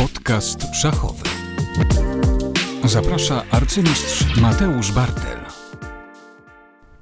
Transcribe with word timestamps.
Podcast 0.00 0.74
szachowy. 0.74 1.28
Zaprasza 2.84 3.42
arcymistrz 3.50 4.36
Mateusz 4.36 4.92
Bartel. 4.92 5.38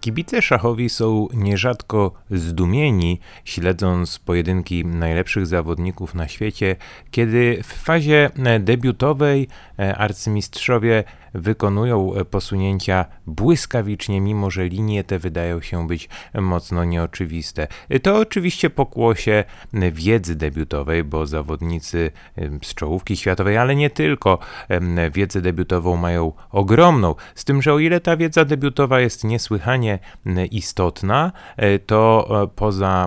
Kibice 0.01 0.42
szachowi 0.42 0.88
są 0.90 1.29
nierzadko 1.34 2.12
zdumieni, 2.30 3.21
śledząc 3.45 4.19
pojedynki 4.19 4.84
najlepszych 4.84 5.46
zawodników 5.46 6.14
na 6.14 6.29
świecie, 6.29 6.76
kiedy 7.11 7.62
w 7.62 7.66
fazie 7.66 8.30
debiutowej 8.61 9.49
arcymistrzowie 9.96 11.04
wykonują 11.38 12.12
posunięcia 12.30 13.04
błyskawicznie, 13.26 14.20
mimo 14.20 14.50
że 14.50 14.68
linie 14.68 15.04
te 15.04 15.18
wydają 15.18 15.60
się 15.60 15.87
być 15.87 16.09
mocno 16.34 16.84
nieoczywiste. 16.84 17.66
To 18.02 18.18
oczywiście 18.18 18.70
pokłosie 18.70 19.45
wiedzy 19.92 20.37
debiutowej, 20.37 21.05
bo 21.05 21.27
zawodnicy 21.27 22.10
z 22.62 22.74
czołówki 22.74 23.16
światowej, 23.16 23.56
ale 23.56 23.77
nie 23.77 23.91
tylko, 23.91 24.38
wiedzę 25.12 25.41
debiutową 25.41 25.96
mają 25.96 26.32
ogromną. 26.51 27.15
Z 27.34 27.45
tym, 27.45 27.62
że 27.62 27.73
o 27.73 27.79
ile 27.79 28.01
ta 28.01 28.16
wiedza 28.16 28.45
debiutowa 28.45 29.01
jest 29.01 29.24
niesłychanie 29.24 29.98
istotna, 30.51 31.32
to 31.87 32.29
poza 32.57 33.07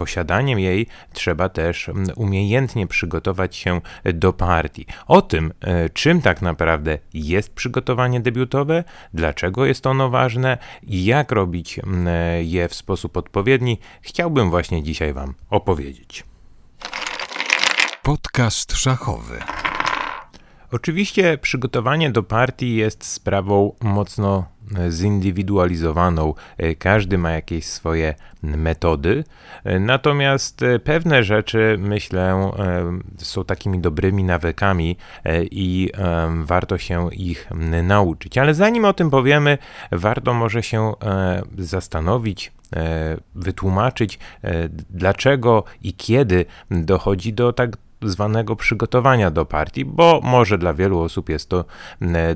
posiadaniem 0.00 0.58
jej 0.58 0.86
trzeba 1.12 1.48
też 1.48 1.88
mm, 1.88 2.06
umiejętnie 2.16 2.86
przygotować 2.86 3.56
się 3.56 3.80
do 4.04 4.32
partii. 4.32 4.86
O 5.06 5.22
tym, 5.22 5.52
e, 5.60 5.90
czym 5.90 6.22
tak 6.22 6.42
naprawdę 6.42 6.98
jest 7.14 7.54
przygotowanie 7.54 8.20
debiutowe, 8.20 8.84
dlaczego 9.14 9.66
jest 9.66 9.86
ono 9.86 10.10
ważne 10.10 10.58
i 10.82 11.04
jak 11.04 11.32
robić 11.32 11.78
mm, 11.78 12.08
je 12.44 12.68
w 12.68 12.74
sposób 12.74 13.16
odpowiedni, 13.16 13.78
chciałbym 14.00 14.50
właśnie 14.50 14.82
dzisiaj 14.82 15.12
Wam 15.12 15.34
opowiedzieć. 15.50 16.24
Podcast 18.02 18.72
szachowy. 18.72 19.38
Oczywiście 20.72 21.38
przygotowanie 21.38 22.10
do 22.10 22.22
partii 22.22 22.76
jest 22.76 23.04
sprawą 23.04 23.74
mocno 23.80 24.44
zindywidualizowaną. 24.88 26.34
E, 26.58 26.74
każdy 26.74 27.18
ma 27.18 27.30
jakieś 27.30 27.66
swoje 27.66 28.14
metody, 28.42 29.24
e, 29.64 29.80
natomiast 29.80 30.62
e, 30.62 30.78
pewne 30.78 31.24
rzeczy, 31.24 31.76
myślę, 31.78 32.50
są 33.18 33.44
takimi 33.44 33.78
dobrymi 33.78 34.24
nawykami 34.24 34.96
i 35.50 35.90
warto 36.44 36.78
się 36.78 37.08
ich 37.12 37.48
nauczyć. 37.82 38.38
Ale 38.38 38.54
zanim 38.54 38.84
o 38.84 38.92
tym 38.92 39.10
powiemy, 39.10 39.58
warto 39.92 40.34
może 40.34 40.62
się 40.62 40.92
zastanowić, 41.58 42.52
wytłumaczyć, 43.34 44.18
dlaczego 44.90 45.64
i 45.82 45.94
kiedy 45.94 46.44
dochodzi 46.70 47.32
do 47.32 47.52
tak 47.52 47.76
zwanego 48.02 48.56
przygotowania 48.56 49.30
do 49.30 49.44
partii, 49.44 49.84
bo 49.84 50.20
może 50.22 50.58
dla 50.58 50.74
wielu 50.74 51.00
osób 51.00 51.28
jest 51.28 51.48
to 51.48 51.64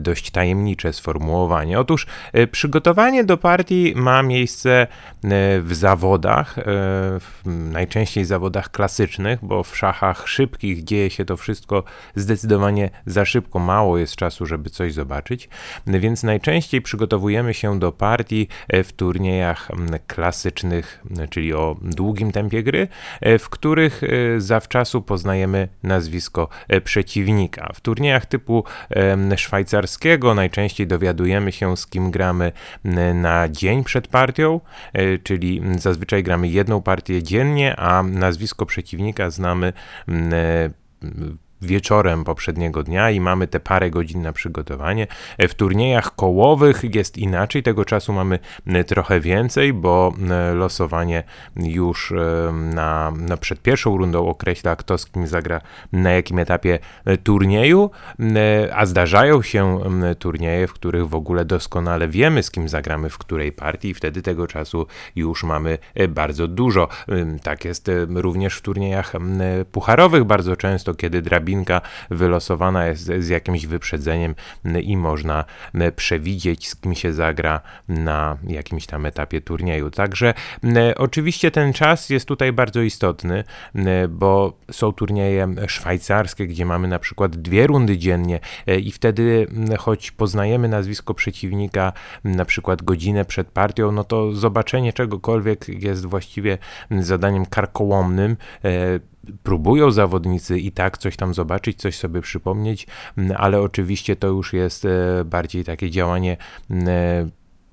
dość 0.01 0.31
tajemnicze 0.31 0.93
sformułowanie. 0.93 1.81
Otóż 1.81 2.07
e, 2.33 2.47
przygotowanie 2.47 3.25
do 3.25 3.37
partii 3.37 3.92
ma 3.97 4.23
miejsce 4.23 4.70
e, 4.81 4.87
w 5.61 5.75
zawodach, 5.75 6.59
e, 6.59 6.65
najczęściej 7.47 8.25
zawodach 8.25 8.70
klasycznych, 8.70 9.39
bo 9.42 9.62
w 9.62 9.77
szachach 9.77 10.29
szybkich 10.29 10.85
dzieje 10.85 11.11
się 11.11 11.25
to 11.25 11.37
wszystko 11.37 11.83
zdecydowanie 12.15 12.91
za 13.07 13.25
szybko, 13.25 13.59
mało 13.59 13.98
jest 13.98 14.17
czasu, 14.17 14.47
żeby 14.47 14.70
coś 14.70 14.92
zobaczyć, 14.92 15.48
więc 15.87 16.23
najczęściej 16.23 16.83
przygotowujemy 16.83 17.55
się 17.55 17.79
do 17.79 17.92
partii 17.92 18.48
w 18.85 18.92
turniejach 18.92 19.69
klasycznych, 20.07 21.05
czyli 21.31 21.55
o 21.55 21.77
długim 21.83 22.33
tempie 22.33 22.62
gry, 22.62 22.89
w 23.39 23.48
których 23.48 24.03
zawczasu 24.39 25.03
poznajemy 25.03 25.53
nazwisko 25.83 26.48
e, 26.69 26.80
przeciwnika. 26.80 27.70
W 27.74 27.80
turniejach 27.80 28.27
typu 28.27 28.64
szwajcarskiego 29.36 30.34
najczęściej 30.34 30.86
dowiadujemy 30.86 31.52
się, 31.52 31.77
z 31.77 31.86
kim 31.86 32.11
gramy 32.11 32.52
na 33.14 33.48
dzień 33.48 33.84
przed 33.84 34.08
partią, 34.08 34.61
e, 34.92 35.18
czyli 35.18 35.62
zazwyczaj 35.77 36.23
gramy 36.23 36.48
jedną 36.48 36.83
partię 36.83 37.23
dziennie, 37.23 37.77
a 37.77 38.02
nazwisko 38.02 38.67
przeciwnika 38.67 39.30
znamy 39.30 39.73
wieczorem 41.64 42.25
poprzedniego 42.25 42.83
dnia 42.83 43.11
i 43.11 43.20
mamy 43.20 43.47
te 43.47 43.61
parę 43.61 43.91
godzin 43.91 44.23
na 44.23 44.33
przygotowanie. 44.33 45.07
E, 45.39 45.48
w 45.48 45.55
turniejach 45.55 46.14
kołowych 46.14 46.95
jest 46.95 47.19
inaczej, 47.19 47.63
tego 47.63 47.85
czasu 47.85 48.13
mamy 48.13 48.39
trochę 48.86 49.20
więcej, 49.20 49.73
bo 49.73 50.13
losowanie 50.55 51.23
już 51.57 52.13
na, 52.53 53.11
na 53.11 53.36
przed 53.36 53.63
pierwszą 53.63 53.97
rundą 53.97 54.29
określa, 54.29 54.77
kto 54.77 54.98
z 54.98 55.07
kim 55.07 55.27
zagra 55.27 55.61
na 55.92 56.11
jakim 56.11 56.39
etapie 56.39 56.79
e, 57.05 57.17
turnieju, 57.17 57.91
a 58.74 58.86
zdarzają 58.86 59.42
się 59.42 59.80
turnieje, 60.19 60.67
w 60.67 60.73
których 60.73 61.08
w 61.08 61.14
ogóle 61.14 61.45
doskonale 61.45 62.08
wiemy, 62.08 62.42
z 62.42 62.51
kim 62.51 62.69
zagramy 62.69 63.11
w 63.11 63.19
której 63.19 63.53
partii 63.53 63.89
i 63.89 63.95
wtedy 63.95 64.23
tego 64.23 64.47
czasu 64.47 64.86
już 65.17 65.45
mamy 65.45 65.79
e, 65.95 66.08
bardzo 66.08 66.48
dużo. 66.48 66.89
Tak 67.42 67.64
jest 67.64 67.91
również 68.14 68.57
w 68.57 68.63
turniejach 68.63 69.13
pucharowych 69.73 70.24
bardzo 70.24 70.57
często, 70.57 70.95
kiedy 70.95 71.23
drabina 71.23 71.54
wylosowana 72.11 72.87
jest 72.87 73.13
z 73.19 73.29
jakimś 73.29 73.67
wyprzedzeniem 73.67 74.35
i 74.83 74.97
można 74.97 75.45
przewidzieć, 75.97 76.69
z 76.69 76.77
kim 76.77 76.95
się 76.95 77.13
zagra 77.13 77.61
na 77.89 78.39
jakimś 78.47 78.87
tam 78.87 79.07
etapie 79.07 79.41
turnieju. 79.41 79.91
Także 79.91 80.35
oczywiście 80.97 81.51
ten 81.51 81.73
czas 81.73 82.11
jest 82.11 82.29
tutaj 82.29 82.53
bardzo 82.53 82.81
istotny, 82.81 83.45
bo 84.09 84.59
są 84.70 84.92
turnieje 84.92 85.55
szwajcarskie, 85.67 86.47
gdzie 86.47 86.67
mamy 86.67 86.89
na 86.89 86.98
przykład 86.98 87.37
dwie 87.37 87.67
rundy 87.67 87.98
dziennie 87.98 88.41
e, 88.67 88.79
i 88.79 88.92
wtedy, 88.92 89.47
choć 89.79 90.11
poznajemy 90.11 90.69
nazwisko 90.69 91.15
przeciwnika 91.15 91.92
na 92.25 92.45
przykład 92.45 92.83
godzinę 92.83 93.25
przed 93.25 93.48
partią, 93.48 93.92
no 93.92 94.05
to 94.05 94.33
zobaczenie 94.33 94.92
czegokolwiek 94.92 95.69
jest 95.69 96.07
właściwie 96.07 96.59
zadaniem 96.91 97.47
karkołomnym 97.47 98.36
e, 98.65 99.14
próbują 99.42 99.90
zawodnicy 99.90 100.58
i 100.58 100.73
tak 100.73 100.98
coś 100.98 101.17
tam 101.17 101.35
zobaczyć, 101.35 101.79
coś 101.79 101.96
sobie 101.96 102.20
przypomnieć, 102.20 102.86
ale 103.36 103.61
oczywiście 103.61 104.17
to 104.17 104.27
już 104.27 104.52
jest 104.52 104.85
e, 104.85 105.24
bardziej 105.24 105.64
takie 105.64 105.90
działanie 105.90 106.36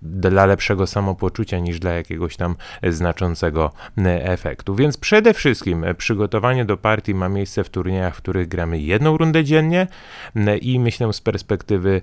dla 0.02 0.46
lepszego 0.46 0.88
samopoczucia 0.88 1.60
niż 1.60 1.80
dla 1.80 1.92
jakiegoś 1.92 2.38
tam 2.38 2.56
znaczącego 2.84 3.72
efektu. 4.06 4.76
Więc 4.76 4.98
przede 4.98 5.34
wszystkim 5.34 5.86
przygotowanie 5.98 6.66
do 6.66 6.78
partii 6.78 7.14
ma 7.14 7.30
miejsce 7.30 7.64
w 7.64 7.70
turniejach, 7.70 8.16
w 8.16 8.18
których 8.18 8.48
gramy 8.48 8.80
jedną 8.80 9.18
rundę 9.18 9.44
dziennie 9.44 9.88
i 10.62 10.80
myślę 10.80 11.14
z 11.14 11.22
perspektywy 11.22 12.02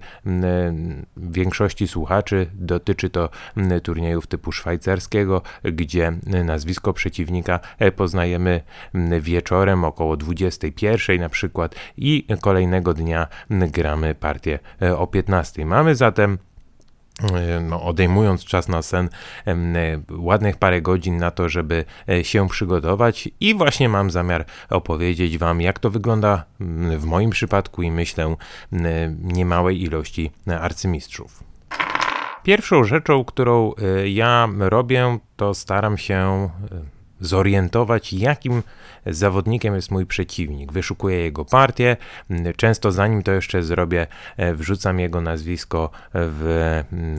większości 1.16 1.88
słuchaczy 1.88 2.46
dotyczy 2.54 3.10
to 3.10 3.28
turniejów 3.82 4.26
typu 4.26 4.52
szwajcarskiego, 4.52 5.42
gdzie 5.64 6.12
nazwisko 6.44 6.92
przeciwnika 6.92 7.60
poznajemy 7.96 8.60
wieczorem 9.20 9.84
około 9.84 10.16
21 10.16 11.20
na 11.20 11.28
przykład 11.28 11.74
i 11.96 12.26
kolejnego 12.40 12.94
dnia 12.94 13.26
gramy 13.50 14.14
partię 14.14 14.58
o 14.96 15.06
15. 15.06 15.66
Mamy 15.66 15.94
zatem 15.94 16.38
E, 16.38 16.57
no, 17.60 17.82
odejmując 17.82 18.44
czas 18.44 18.68
na 18.68 18.82
sen, 18.82 19.08
e, 19.46 19.54
ładnych 20.10 20.56
parę 20.56 20.82
godzin 20.82 21.16
na 21.16 21.30
to, 21.30 21.48
żeby 21.48 21.84
e, 22.08 22.24
się 22.24 22.48
przygotować 22.48 23.28
i 23.40 23.54
właśnie 23.54 23.88
mam 23.88 24.10
zamiar 24.10 24.44
opowiedzieć 24.70 25.38
Wam, 25.38 25.60
jak 25.60 25.78
to 25.78 25.90
wygląda 25.90 26.44
w 26.98 27.04
moim 27.04 27.30
przypadku 27.30 27.82
i 27.82 27.90
myślę 27.90 28.36
niemałej 29.22 29.82
ilości 29.82 30.30
arcymistrzów. 30.60 31.44
Pierwszą 32.42 32.84
rzeczą, 32.84 33.24
którą 33.24 33.72
ja 34.04 34.48
robię, 34.58 35.18
to 35.36 35.54
staram 35.54 35.98
się 35.98 36.48
zorientować, 37.20 38.12
jakim 38.12 38.62
zawodnikiem 39.06 39.74
jest 39.74 39.90
mój 39.90 40.06
przeciwnik. 40.06 40.72
Wyszukuję 40.72 41.16
jego 41.16 41.44
partię, 41.44 41.96
często 42.56 42.92
zanim 42.92 43.22
to 43.22 43.32
jeszcze 43.32 43.62
zrobię, 43.62 44.06
e, 44.36 44.54
wrzucam 44.54 45.00
jego 45.00 45.20
nazwisko 45.20 45.90
w 46.14 46.44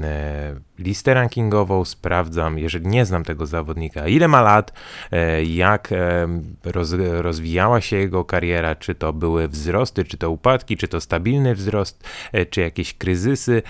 e, 0.03 0.83
listę 0.83 1.13
rankingową, 1.13 1.85
sprawdzam, 1.85 2.59
jeżeli 2.59 2.87
nie 2.87 3.05
znam 3.05 3.23
tego 3.23 3.45
zawodnika, 3.45 4.07
ile 4.07 4.27
ma 4.27 4.41
lat, 4.41 4.73
e, 5.11 5.43
jak 5.43 5.89
roz, 6.63 6.93
rozwijała 7.17 7.81
się 7.81 7.97
jego 7.97 8.25
kariera, 8.25 8.75
czy 8.75 8.95
to 8.95 9.13
były 9.13 9.47
wzrosty, 9.47 10.03
czy 10.03 10.17
to 10.17 10.31
upadki, 10.31 10.77
czy 10.77 10.87
to 10.87 11.01
stabilny 11.01 11.55
wzrost, 11.55 12.03
czy 12.49 12.61
jakieś 12.61 12.93
kryzysy. 12.93 13.61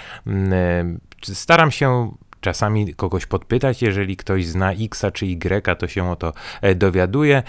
Staram 1.23 1.71
się 1.71 2.11
czasami 2.41 2.93
kogoś 2.93 3.25
podpytać, 3.25 3.81
jeżeli 3.81 4.17
ktoś 4.17 4.45
zna 4.45 4.71
X 4.73 5.05
czy 5.13 5.25
Y, 5.25 5.77
to 5.79 5.87
się 5.87 6.11
o 6.11 6.15
to 6.15 6.33
e, 6.61 6.75
dowiaduje. 6.75 7.43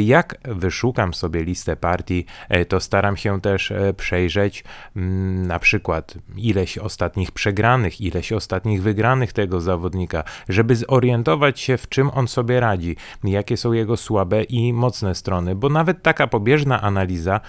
Jak 0.00 0.38
wyszukam 0.44 1.14
sobie 1.14 1.44
listę 1.44 1.76
partii, 1.76 2.26
e, 2.48 2.64
to 2.64 2.80
staram 2.80 3.16
się 3.16 3.40
też 3.40 3.70
e, 3.70 3.94
przejrzeć 3.94 4.64
mm, 4.96 5.46
na 5.46 5.58
przykład 5.58 6.14
ileś 6.36 6.78
ostatnich 6.78 7.32
przegranych, 7.32 8.00
ileś 8.00 8.32
ostatnich 8.32 8.82
wygranych 8.82 9.32
tego 9.32 9.60
zawodnika, 9.60 10.24
żeby 10.48 10.76
zorientować 10.76 11.60
się, 11.60 11.76
w 11.76 11.88
czym 11.88 12.10
on 12.10 12.28
sobie 12.28 12.60
radzi, 12.60 12.96
jakie 13.24 13.56
są 13.56 13.72
jego 13.72 13.96
słabe 13.96 14.42
i 14.42 14.72
mocne 14.72 15.14
strony, 15.14 15.54
bo 15.54 15.68
nawet 15.68 16.02
taka 16.02 16.26
pobieżna 16.26 16.82
analiza 16.82 17.40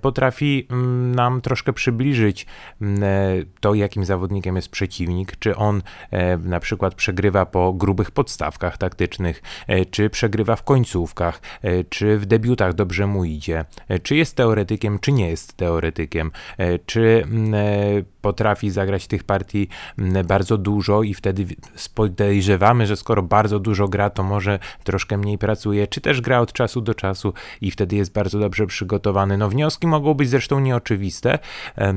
potrafi 0.00 0.68
nam 1.14 1.40
troszkę 1.40 1.72
przybliżyć 1.72 2.46
to, 3.60 3.74
jakim 3.74 4.04
zawodnikiem 4.04 4.56
jest 4.56 4.68
przeciwnik, 4.68 5.36
czy 5.38 5.56
on 5.56 5.82
na 6.44 6.60
przykład 6.60 6.94
przegrywa 6.94 7.46
po 7.46 7.72
grubych 7.72 8.10
podstawkach 8.10 8.78
taktycznych, 8.78 9.42
e, 9.66 9.84
czy 9.84 10.10
przegrywa 10.10 10.56
w 10.56 10.62
końcówkach, 10.62 11.40
e, 11.62 11.84
czy 11.84 12.18
w 12.18 12.26
debiutach 12.26 12.74
dobrze 12.74 13.06
mu 13.06 13.24
idzie, 13.24 13.64
e, 13.88 13.98
czy 13.98 14.16
jest 14.16 14.36
teoretykiem, 14.36 14.98
czy 14.98 15.12
nie 15.12 15.30
jest 15.30 15.56
teoretykiem, 15.56 16.30
czy 16.86 17.22
mm, 17.24 17.54
potrafi 18.20 18.70
zagrać 18.70 19.06
tych 19.06 19.24
partii 19.24 19.68
mm, 19.98 20.26
bardzo 20.26 20.58
dużo 20.58 21.02
i 21.02 21.14
wtedy 21.14 21.46
podejrzewamy, 21.94 22.86
że 22.86 22.96
skoro 22.96 23.22
bardzo 23.22 23.58
dużo 23.58 23.88
gra, 23.88 24.10
to 24.10 24.22
może 24.22 24.58
troszkę 24.84 25.16
mniej 25.18 25.38
pracuje, 25.38 25.86
czy 25.86 26.00
też 26.00 26.20
gra 26.20 26.40
od 26.40 26.52
czasu 26.52 26.80
do 26.80 26.94
czasu 26.94 27.32
i 27.60 27.70
wtedy 27.70 27.96
jest 27.96 28.12
bardzo 28.12 28.38
dobrze 28.38 28.66
przygotowany. 28.66 29.38
No 29.38 29.48
wnioski 29.48 29.86
mogą 29.86 30.14
być 30.14 30.28
zresztą 30.28 30.60
nieoczywiste. 30.60 31.38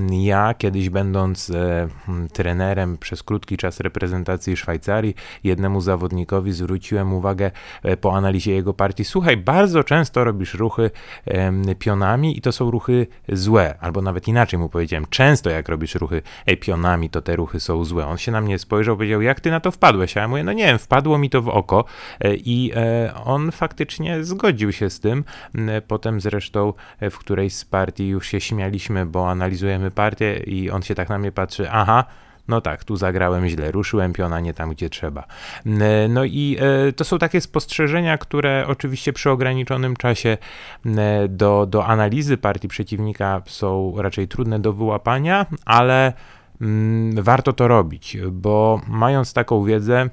Ja 0.09 0.53
kiedyś 0.53 0.89
będąc 0.89 1.51
trenerem 2.33 2.97
przez 2.97 3.23
krótki 3.23 3.57
czas 3.57 3.79
reprezentacji 3.79 4.31
Szwajcarii, 4.56 5.16
jednemu 5.44 5.81
zawodnikowi 5.81 6.51
zwróciłem 6.51 7.13
uwagę 7.13 7.51
e, 7.83 7.98
po 7.98 8.16
analizie 8.16 8.54
jego 8.54 8.74
partii, 8.74 9.06
słuchaj, 9.06 9.38
bardzo 9.38 9.83
często 9.83 10.24
robisz 10.24 10.54
ruchy 10.54 10.92
pionami 11.80 12.38
i 12.38 12.42
to 12.42 12.51
są 12.51 12.72
ruchy 12.72 13.07
złe, 13.30 13.75
albo 13.80 14.01
nawet 14.01 14.28
inaczej 14.28 14.60
mu 14.60 14.69
powiedziałem, 14.69 15.06
często 15.10 15.50
jak 15.50 15.69
robisz 15.69 15.95
ruchy 15.95 16.22
e, 16.45 16.57
pionami, 16.57 17.10
to 17.10 17.22
te 17.22 17.36
ruchy 17.36 17.60
są 17.60 17.86
złe. 17.86 18.07
On 18.07 18.18
się 18.18 18.31
na 18.31 18.42
mnie 18.42 18.60
spojrzał, 18.60 18.95
powiedział, 18.95 19.22
jak 19.22 19.39
ty 19.39 19.51
na 19.51 19.60
to 19.60 19.72
wpadłeś? 19.72 20.18
A 20.18 20.19
ja 20.19 20.28
mówię, 20.28 20.44
no 20.44 20.54
nie 20.54 20.66
wiem, 20.66 20.80
wpadło 20.80 21.18
mi 21.18 21.30
to 21.30 21.42
w 21.42 21.50
oko 21.50 21.86
e, 22.19 22.36
i 22.36 22.72
on 23.25 23.51
faktycznie 23.51 24.24
zgodził 24.24 24.72
się 24.72 24.89
z 24.89 25.00
tym. 25.00 25.24
Potem 25.88 26.22
zresztą 26.22 26.74
w 27.12 27.18
którejś 27.18 27.56
z 27.56 27.66
partii 27.66 28.07
już 28.07 28.28
się 28.28 28.42
śmialiśmy, 28.42 29.06
bo 29.06 29.30
analizujemy 29.30 29.92
partię 29.92 30.38
i 30.38 30.69
on 30.69 30.81
się 30.81 30.95
tak 30.95 31.10
na 31.10 31.18
mnie 31.18 31.31
patrzy, 31.31 31.72
aha, 31.72 32.06
no 32.47 32.61
tak, 32.61 32.83
tu 32.83 32.95
zagrałem 32.95 33.47
źle, 33.47 33.71
ruszyłem 33.71 34.13
piona 34.13 34.39
nie 34.39 34.53
tam, 34.53 34.69
gdzie 34.69 34.89
trzeba. 34.89 35.23
E, 35.65 36.07
no 36.07 36.23
i 36.23 36.57
e, 36.59 36.93
to 36.93 37.03
są 37.03 37.19
takie 37.19 37.41
spostrzeżenia, 37.41 38.17
które 38.17 38.65
oczywiście 38.67 39.13
przy 39.13 39.29
ograniczonym 39.29 39.95
czasie 39.95 40.38
e, 40.85 41.27
do, 41.27 41.65
do 41.65 41.85
analizy 41.85 42.38
partii 42.38 42.67
przeciwnika 42.67 43.41
są 43.45 43.93
raczej 43.97 44.27
trudne 44.27 44.59
do 44.59 44.73
wyłapania, 44.73 45.45
ale 45.65 46.13
mm, 46.61 47.23
warto 47.23 47.53
to 47.53 47.67
robić, 47.67 48.17
bo 48.31 48.81
mając 48.87 49.33
taką 49.33 49.63
wiedzę, 49.63 50.09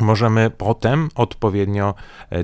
możemy 0.00 0.50
potem 0.50 1.08
odpowiednio 1.14 1.94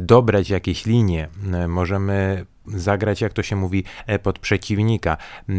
dobrać 0.00 0.50
jakieś 0.50 0.86
linie, 0.86 1.28
możemy 1.68 2.46
zagrać, 2.66 3.20
jak 3.20 3.32
to 3.32 3.42
się 3.42 3.56
mówi, 3.56 3.84
e, 4.06 4.18
pod 4.18 4.38
przeciwnika. 4.38 5.16
E, 5.48 5.54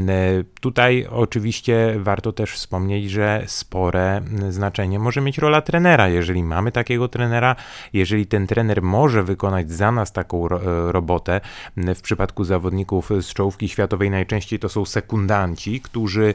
tutaj 0.62 1.08
oczywiście 1.10 1.96
warto 2.00 2.32
też 2.34 2.52
wspomnieć, 2.52 3.10
że 3.10 3.44
spore 3.48 4.22
znaczenie 4.50 5.00
może 5.00 5.22
mieć 5.22 5.38
rola 5.38 5.62
trenera. 5.62 6.10
Jeżeli 6.10 6.44
mamy 6.44 6.72
takiego 6.72 7.08
trenera, 7.08 7.56
jeżeli 7.94 8.26
ten 8.26 8.48
trener 8.48 8.82
może 8.82 9.24
wykonać 9.24 9.72
za 9.72 9.92
nas 9.92 10.12
taką 10.12 10.46
e, 10.46 10.60
robotę, 10.92 11.42
w 11.78 12.02
przypadku 12.02 12.44
zawodników 12.44 13.10
z 13.22 13.34
czołówki 13.34 13.70
światowej 13.70 14.10
najczęściej 14.10 14.60
to 14.60 14.70
są 14.70 14.86
sekundanci, 14.86 15.82
którzy 15.82 16.34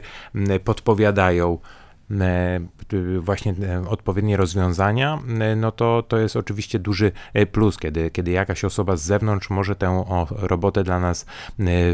podpowiadają, 0.63 1.57
właśnie 3.19 3.53
e, 3.63 3.89
odpowiednie 3.89 4.37
rozwiązania, 4.37 5.19
e, 5.39 5.55
no 5.55 5.71
to 5.71 6.03
to 6.07 6.17
jest 6.17 6.35
oczywiście 6.35 6.79
duży 6.79 7.11
plus, 7.51 7.77
kiedy, 7.77 8.11
kiedy 8.11 8.31
jakaś 8.31 8.65
osoba 8.65 8.95
z 8.97 9.01
zewnątrz 9.01 9.49
może 9.49 9.75
tę 9.75 10.03
robotę 10.31 10.83
dla 10.83 10.99
nas 10.99 11.25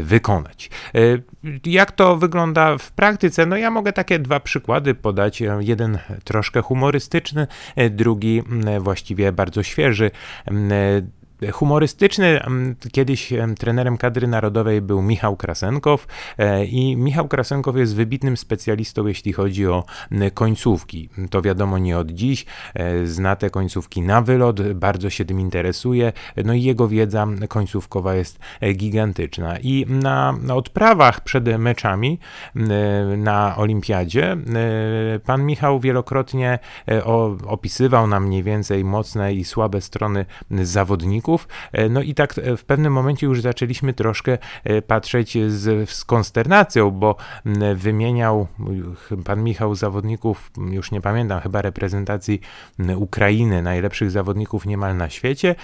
wykonać. 0.02 0.70
Jak 1.66 1.92
to 1.92 2.16
wygląda 2.16 2.78
w 2.78 2.92
praktyce? 2.92 3.46
No 3.46 3.56
ja 3.56 3.70
mogę 3.70 3.92
takie 3.92 4.18
dwa 4.18 4.40
przykłady 4.40 4.94
podać. 4.94 5.42
Jeden 5.60 5.98
troszkę 6.24 6.62
humorystyczny, 6.62 7.46
drugi 7.90 8.42
właściwie 8.80 9.32
bardzo 9.32 9.62
świeży 9.62 10.10
humorystyczny. 11.52 12.40
Kiedyś 12.92 13.32
trenerem 13.58 13.96
kadry 13.96 14.28
narodowej 14.28 14.82
był 14.82 15.02
Michał 15.02 15.36
Krasenkow 15.36 16.06
e, 16.38 16.64
i 16.64 16.96
Michał 16.96 17.28
Krasenkow 17.28 17.76
jest 17.76 17.94
wybitnym 17.94 18.36
specjalistą, 18.36 19.06
jeśli 19.06 19.32
chodzi 19.32 19.66
o 19.66 19.84
końcówki. 20.34 21.08
To 21.30 21.42
wiadomo 21.42 21.78
nie 21.78 21.98
od 21.98 22.10
dziś, 22.10 22.46
e, 22.74 23.06
zna 23.06 23.36
te 23.36 23.50
końcówki 23.50 24.02
na 24.02 24.22
wylot, 24.22 24.72
bardzo 24.72 25.10
się 25.10 25.24
tym 25.24 25.40
interesuje, 25.40 26.12
no 26.44 26.54
i 26.54 26.62
jego 26.62 26.88
wiedza 26.88 27.26
końcówkowa 27.48 28.14
jest 28.14 28.38
e, 28.60 28.72
gigantyczna. 28.72 29.58
I 29.58 29.86
na, 29.88 30.34
na 30.42 30.54
odprawach 30.54 31.20
przed 31.20 31.58
meczami 31.58 32.18
na 33.16 33.56
olimpiadzie 33.56 34.36
pan 35.24 35.46
Michał 35.46 35.80
wielokrotnie 35.80 36.58
opisywał 37.46 38.06
nam 38.06 38.26
mniej 38.26 38.42
więcej 38.42 38.84
mocne 38.84 39.34
i 39.34 39.44
słabe 39.44 39.80
strony 39.80 40.26
zawodników, 40.50 41.27
E, 41.72 41.88
no 41.88 42.02
i 42.02 42.14
tak 42.14 42.38
e, 42.38 42.56
w 42.56 42.64
pewnym 42.64 42.92
momencie 42.92 43.26
już 43.26 43.40
zaczęliśmy 43.40 43.92
troszkę 43.92 44.38
e, 44.64 44.82
patrzeć 44.82 45.38
z, 45.48 45.90
z 45.90 46.04
konsternacją, 46.04 46.90
bo 46.90 47.16
wymieniał 47.74 48.46
pan 49.24 49.42
Michał 49.42 49.74
zawodników, 49.74 50.50
już 50.70 50.90
nie 50.90 51.00
pamiętam, 51.00 51.40
chyba 51.40 51.62
reprezentacji 51.62 52.40
Ukrainy, 52.96 53.62
najlepszych 53.62 54.10
zawodników 54.10 54.66
niemal 54.66 54.96
na 54.96 55.10
świecie, 55.10 55.54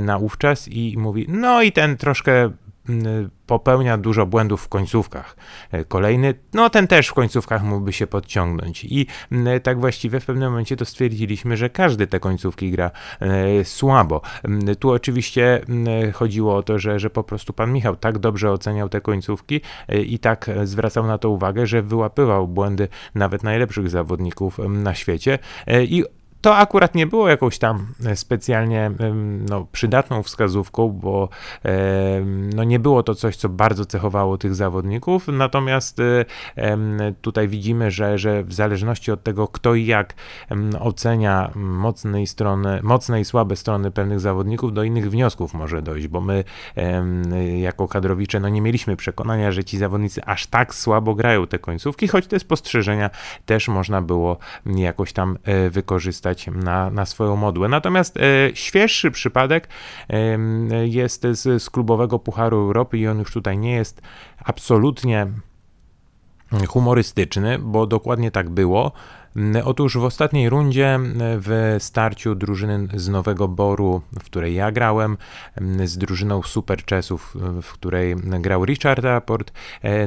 naówczas 0.00 0.68
i 0.68 0.98
mówi, 0.98 1.26
no 1.28 1.62
i 1.62 1.72
ten 1.72 1.96
troszkę 1.96 2.50
popełnia 3.46 3.98
dużo 3.98 4.26
błędów 4.26 4.62
w 4.62 4.68
końcówkach. 4.68 5.36
E, 5.72 5.84
kolejny, 5.84 6.34
no 6.52 6.70
ten 6.70 6.86
też 6.86 7.08
w 7.08 7.14
końcówkach 7.14 7.62
mógłby 7.62 7.92
się 7.92 8.06
podciągnąć. 8.06 8.84
I 8.84 9.06
tak 9.62 9.80
właściwie 9.80 10.20
w 10.20 10.26
pewnym 10.26 10.50
momencie 10.50 10.76
to 10.76 10.84
stwierdziliśmy, 10.84 11.56
że 11.56 11.70
każdy 11.70 12.06
te 12.06 12.20
końcówki 12.20 12.70
gra 12.70 12.90
słabo. 13.64 14.20
Tu 14.78 14.90
oczywiście 14.90 15.60
chodziło 16.14 16.56
o 16.56 16.62
to, 16.62 16.78
że, 16.78 16.98
że 16.98 17.10
po 17.10 17.24
prostu 17.24 17.52
pan 17.52 17.72
Michał 17.72 17.96
tak 17.96 18.18
dobrze 18.18 18.52
oceniał 18.52 18.88
te 18.88 19.00
końcówki 19.00 19.60
i 20.06 20.18
tak 20.18 20.50
zwracał 20.64 21.06
na 21.06 21.18
to 21.18 21.30
uwagę, 21.30 21.66
że 21.66 21.82
wyłapywał 21.82 22.48
błędy 22.48 22.88
nawet 23.14 23.42
najlepszych 23.42 23.90
zawodników 23.90 24.58
na 24.68 24.94
świecie 24.94 25.38
i 25.68 26.04
to 26.42 26.56
akurat 26.56 26.94
nie 26.94 27.06
było 27.06 27.28
jakąś 27.28 27.58
tam 27.58 27.86
e, 28.06 28.16
specjalnie 28.16 28.90
no, 29.48 29.66
przydatną 29.72 30.22
wskazówką, 30.22 30.88
bo 30.88 31.28
no, 32.54 32.64
nie 32.64 32.78
było 32.78 33.02
to 33.02 33.14
coś, 33.14 33.36
co 33.36 33.48
bardzo 33.48 33.86
cechowało 33.86 34.38
tych 34.38 34.54
zawodników. 34.54 35.28
Natomiast 35.28 36.00
e, 36.00 36.24
tutaj 37.20 37.48
widzimy, 37.48 37.90
że, 37.90 38.18
że 38.18 38.42
w 38.42 38.52
zależności 38.52 39.12
od 39.12 39.22
tego, 39.22 39.48
kto 39.48 39.74
i 39.74 39.86
jak 39.86 40.14
ocenia 40.80 41.50
mocne 41.54 42.22
i, 42.22 42.26
strony, 42.26 42.80
mocne 42.82 43.20
i 43.20 43.24
słabe 43.24 43.56
strony 43.56 43.90
pewnych 43.90 44.20
zawodników, 44.20 44.72
do 44.72 44.82
innych 44.82 45.10
wniosków 45.10 45.54
może 45.54 45.82
dojść, 45.82 46.08
bo 46.08 46.20
my 46.20 46.44
jako 47.60 47.88
kadrowicze 47.88 48.40
no, 48.40 48.48
nie 48.48 48.60
mieliśmy 48.60 48.96
przekonania, 48.96 49.52
że 49.52 49.64
ci 49.64 49.78
zawodnicy 49.78 50.24
aż 50.24 50.46
tak 50.46 50.74
słabo 50.74 51.14
grają 51.14 51.46
te 51.46 51.58
końcówki, 51.58 52.08
choć 52.08 52.26
te 52.26 52.38
spostrzeżenia 52.38 53.10
też 53.46 53.68
można 53.68 54.02
było 54.02 54.38
jakoś 54.66 55.12
tam 55.12 55.38
e, 55.44 55.70
na, 56.54 56.90
na 56.90 57.06
swoją 57.06 57.36
modłę. 57.36 57.68
Natomiast 57.68 58.16
e, 58.16 58.20
świeższy 58.54 59.10
przypadek 59.10 59.68
e, 60.08 60.38
jest 60.88 61.22
z, 61.30 61.62
z 61.62 61.70
klubowego 61.70 62.18
Pucharu 62.18 62.58
Europy 62.58 62.98
i 62.98 63.08
on 63.08 63.18
już 63.18 63.32
tutaj 63.32 63.58
nie 63.58 63.72
jest 63.72 64.02
absolutnie 64.44 65.26
humorystyczny, 66.68 67.58
bo 67.58 67.86
dokładnie 67.86 68.30
tak 68.30 68.50
było. 68.50 68.92
Otóż 69.64 69.96
w 69.96 70.04
ostatniej 70.04 70.48
rundzie 70.48 71.00
w 71.18 71.76
starciu 71.78 72.34
drużyny 72.34 72.88
z 72.94 73.08
Nowego 73.08 73.48
Boru, 73.48 74.02
w 74.20 74.24
której 74.24 74.54
ja 74.54 74.72
grałem, 74.72 75.16
z 75.84 75.98
drużyną 75.98 76.42
Super 76.42 76.84
Chessów, 76.84 77.36
w 77.62 77.72
której 77.72 78.16
grał 78.16 78.64
Richard 78.64 79.04
Rapport, 79.04 79.52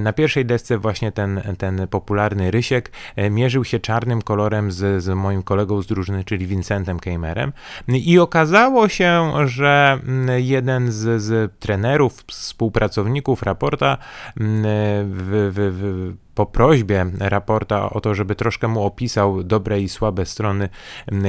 na 0.01 0.13
pierwszej 0.13 0.45
desce 0.45 0.77
właśnie 0.77 1.11
ten, 1.11 1.41
ten 1.57 1.87
popularny 1.87 2.51
Rysiek 2.51 2.91
mierzył 3.31 3.63
się 3.63 3.79
czarnym 3.79 4.21
kolorem 4.21 4.71
z, 4.71 5.03
z 5.03 5.15
moim 5.15 5.43
kolegą 5.43 5.81
z 5.81 5.87
drużyny, 5.87 6.23
czyli 6.23 6.47
Vincentem 6.47 6.99
Keimerem. 6.99 7.53
I 7.87 8.19
okazało 8.19 8.89
się, 8.89 9.31
że 9.45 9.99
jeden 10.35 10.91
z, 10.91 11.21
z 11.21 11.59
trenerów, 11.59 12.23
współpracowników 12.27 13.43
Raporta 13.43 13.97
w, 14.37 15.51
w, 15.53 15.71
w 15.73 16.24
po 16.35 16.45
prośbie 16.45 17.05
raporta 17.19 17.89
o 17.89 18.01
to, 18.01 18.15
żeby 18.15 18.35
troszkę 18.35 18.67
mu 18.67 18.83
opisał 18.83 19.43
dobre 19.43 19.81
i 19.81 19.89
słabe 19.89 20.25
strony 20.25 20.69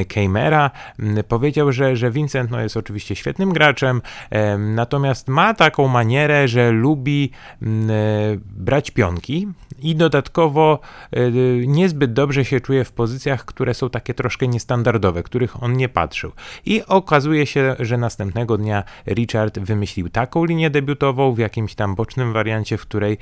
Keimera, 0.09 0.71
powiedział, 1.29 1.73
że, 1.73 1.97
że 1.97 2.11
Vincent 2.11 2.51
no, 2.51 2.61
jest 2.61 2.77
oczywiście 2.77 3.17
świetnym 3.17 3.53
graczem, 3.53 4.03
natomiast 4.59 5.29
ma 5.29 5.55
taką 5.55 5.89
manierę, 5.89 6.49
że 6.49 6.71
lubi 6.71 7.31
brać 8.57 8.91
pionki 8.91 9.49
i 9.83 9.97
dodatkowo 9.97 10.81
niezbyt 11.67 12.13
dobrze 12.13 12.45
się 12.45 12.61
czuje 12.61 12.85
w 12.85 12.93
pozycjach, 12.93 13.45
które 13.45 13.75
są 13.75 13.91
takie 13.91 14.15
troszkę 14.15 14.49
niestandardowe, 14.49 15.23
których 15.23 15.63
on 15.63 15.73
nie 15.73 15.89
patrzył. 15.89 16.33
I 16.67 16.85
okazuje 16.87 17.47
się, 17.47 17.77
że 17.79 17.97
następnego 17.97 18.59
dnia 18.59 18.85
Richard 19.07 19.59
wymyślił 19.59 20.09
taką 20.09 20.45
linię 20.45 20.71
debiutową 20.71 21.33
w 21.33 21.39
jakimś 21.39 21.75
tam 21.75 21.95
bocznym 21.95 22.33
wariancie, 22.33 22.79
w 22.79 22.83
której 22.83 23.19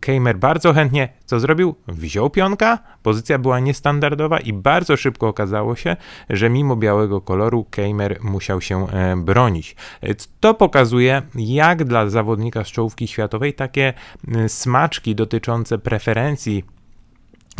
Keimer 0.00 0.38
bardzo 0.38 0.72
chętnie 0.72 1.08
co 1.26 1.40
zrobił? 1.40 1.74
Wziął 1.88 2.30
pionka, 2.30 2.78
pozycja 3.02 3.38
była 3.38 3.60
niestandardowa 3.60 4.38
i 4.38 4.52
bardzo 4.52 4.96
szybko 4.96 5.28
okazało 5.28 5.76
się, 5.76 5.96
że 6.30 6.50
mimo 6.50 6.76
białego 6.76 7.20
koloru 7.20 7.66
Keimer 7.70 8.18
musiał 8.22 8.60
się 8.60 8.88
e, 8.88 9.16
bronić. 9.16 9.76
To 10.40 10.54
pokazuje, 10.54 11.22
jak 11.34 11.84
dla 11.84 12.08
zawodnika 12.10 12.64
z 12.64 12.68
czołówki 12.68 13.08
światowej 13.08 13.54
takie 13.54 13.92
e, 14.34 14.48
smaczki 15.06 15.14
dotyczące 15.14 15.78
preferencji 15.78 16.64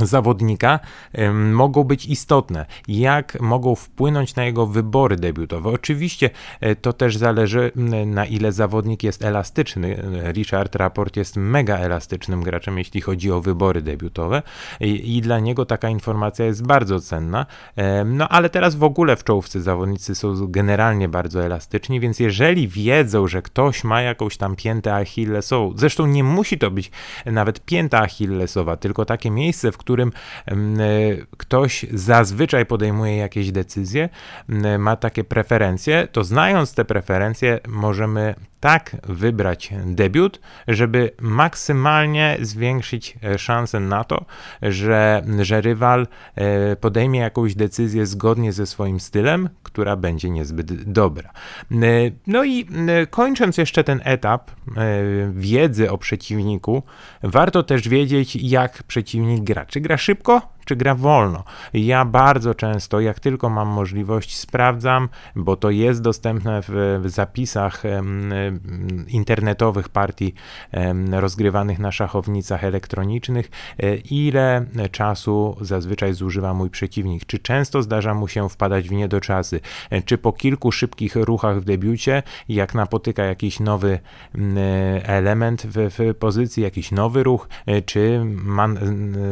zawodnika 0.02 0.80
mogą 1.52 1.84
być 1.84 2.06
istotne, 2.06 2.66
jak 2.88 3.40
mogą 3.40 3.74
wpłynąć 3.74 4.36
na 4.36 4.44
jego 4.44 4.66
wybory 4.66 5.16
debiutowe. 5.16 5.70
Oczywiście 5.70 6.30
e, 6.60 6.76
to 6.76 6.92
też 6.92 7.16
zależy 7.16 7.72
na 8.06 8.26
ile 8.26 8.52
zawodnik 8.52 9.02
jest 9.02 9.24
elastyczny. 9.24 10.02
Richard 10.32 10.74
Rapport 10.74 11.16
jest 11.16 11.36
mega 11.36 11.76
elastycznym 11.76 12.42
graczem, 12.42 12.78
jeśli 12.78 13.00
chodzi 13.00 13.30
o 13.30 13.40
wybory 13.40 13.82
debiutowe 13.82 14.42
i, 14.80 15.16
i 15.16 15.20
dla 15.20 15.40
niego 15.40 15.66
taka 15.66 15.88
informacja 15.88 16.44
jest 16.44 16.66
bardzo 16.66 17.00
cenna. 17.00 17.46
No 18.04 18.28
ale 18.28 18.50
teraz 18.50 18.74
w 18.74 18.84
ogóle 18.84 19.16
w 19.16 19.24
czołówce 19.24 19.60
zawodnicy 19.60 20.14
są 20.14 20.34
generalnie 20.46 21.08
bardzo 21.08 21.44
elastyczni, 21.44 22.00
więc 22.00 22.20
jeżeli 22.20 22.68
wiedzą, 22.68 23.26
że 23.26 23.42
ktoś 23.42 23.84
ma 23.84 24.02
jakąś 24.02 24.36
tam 24.36 24.56
piętę 24.56 24.94
achillesową, 24.94 25.72
zresztą 25.76 26.06
nie 26.06 26.24
musi 26.24 26.58
to 26.58 26.70
być 26.70 26.90
nawet 27.26 27.64
pięta 27.64 28.00
achillesowa, 28.00 28.76
tylko 28.76 29.04
takie 29.04 29.30
miejsce, 29.30 29.72
w 29.72 29.76
którym 29.76 29.85
e, 29.94 30.54
ktoś 31.36 31.86
zazwyczaj 31.92 32.66
podejmuje 32.66 33.16
jakieś 33.16 33.52
decyzje, 33.52 34.08
ma 34.78 34.96
takie 34.96 35.24
preferencje, 35.24 36.08
to 36.12 36.24
znając 36.24 36.74
te 36.74 36.84
preferencje, 36.84 37.60
możemy 37.68 38.34
tak 38.60 38.96
wybrać 39.02 39.70
debiut, 39.84 40.40
żeby 40.68 41.10
maksymalnie 41.20 42.36
zwiększyć 42.40 43.18
e, 43.24 43.38
szanse 43.38 43.80
na 43.80 44.04
to, 44.04 44.24
że, 44.62 45.22
że 45.40 45.60
rywal 45.60 46.06
e, 46.34 46.76
podejmie 46.76 47.20
jakąś 47.20 47.54
decyzję 47.54 48.06
zgodnie 48.06 48.52
ze 48.52 48.66
swoim 48.66 49.00
stylem, 49.00 49.48
która 49.62 49.96
będzie 49.96 50.30
niezbyt 50.30 50.92
dobra. 50.92 51.32
No 52.26 52.44
i 52.44 52.66
kończąc 53.10 53.58
jeszcze 53.58 53.84
ten 53.84 54.00
etap 54.04 54.50
wiedzy 55.30 55.90
o 55.90 55.98
przeciwniku, 55.98 56.82
warto 57.22 57.62
też 57.62 57.88
wiedzieć, 57.88 58.36
jak 58.36 58.82
przeciwnik 58.82 59.44
gra. 59.44 59.66
Czy 59.66 59.80
gra 59.80 59.96
szybko, 59.96 60.55
czy 60.66 60.76
gra 60.76 60.94
wolno. 60.94 61.44
Ja 61.72 62.04
bardzo 62.04 62.54
często, 62.54 63.00
jak 63.00 63.20
tylko 63.20 63.50
mam 63.50 63.68
możliwość, 63.68 64.36
sprawdzam, 64.36 65.08
bo 65.36 65.56
to 65.56 65.70
jest 65.70 66.02
dostępne 66.02 66.62
w, 66.62 67.00
w 67.02 67.08
zapisach 67.08 67.82
internetowych 69.08 69.88
partii 69.88 70.34
rozgrywanych 71.10 71.78
na 71.78 71.92
szachownicach 71.92 72.64
elektronicznych, 72.64 73.50
e, 73.78 73.96
ile 73.96 74.66
czasu 74.92 75.56
zazwyczaj 75.60 76.14
zużywa 76.14 76.54
mój 76.54 76.70
przeciwnik. 76.70 77.26
Czy 77.26 77.38
często 77.38 77.82
zdarza 77.82 78.14
mu 78.14 78.28
się 78.28 78.48
wpadać 78.48 78.88
w 78.88 78.92
niedoczasy, 78.92 79.60
e, 79.90 80.02
czy 80.02 80.18
po 80.18 80.32
kilku 80.32 80.72
szybkich 80.72 81.16
ruchach 81.16 81.60
w 81.60 81.64
debiucie, 81.64 82.22
jak 82.48 82.74
napotyka 82.74 83.24
jakiś 83.24 83.60
nowy 83.60 83.98
element 85.02 85.66
w, 85.66 85.90
w 85.98 86.14
pozycji, 86.14 86.62
jakiś 86.62 86.92
nowy 86.92 87.22
ruch, 87.22 87.48
e, 87.66 87.82
czy 87.82 88.22
ma 88.24 88.68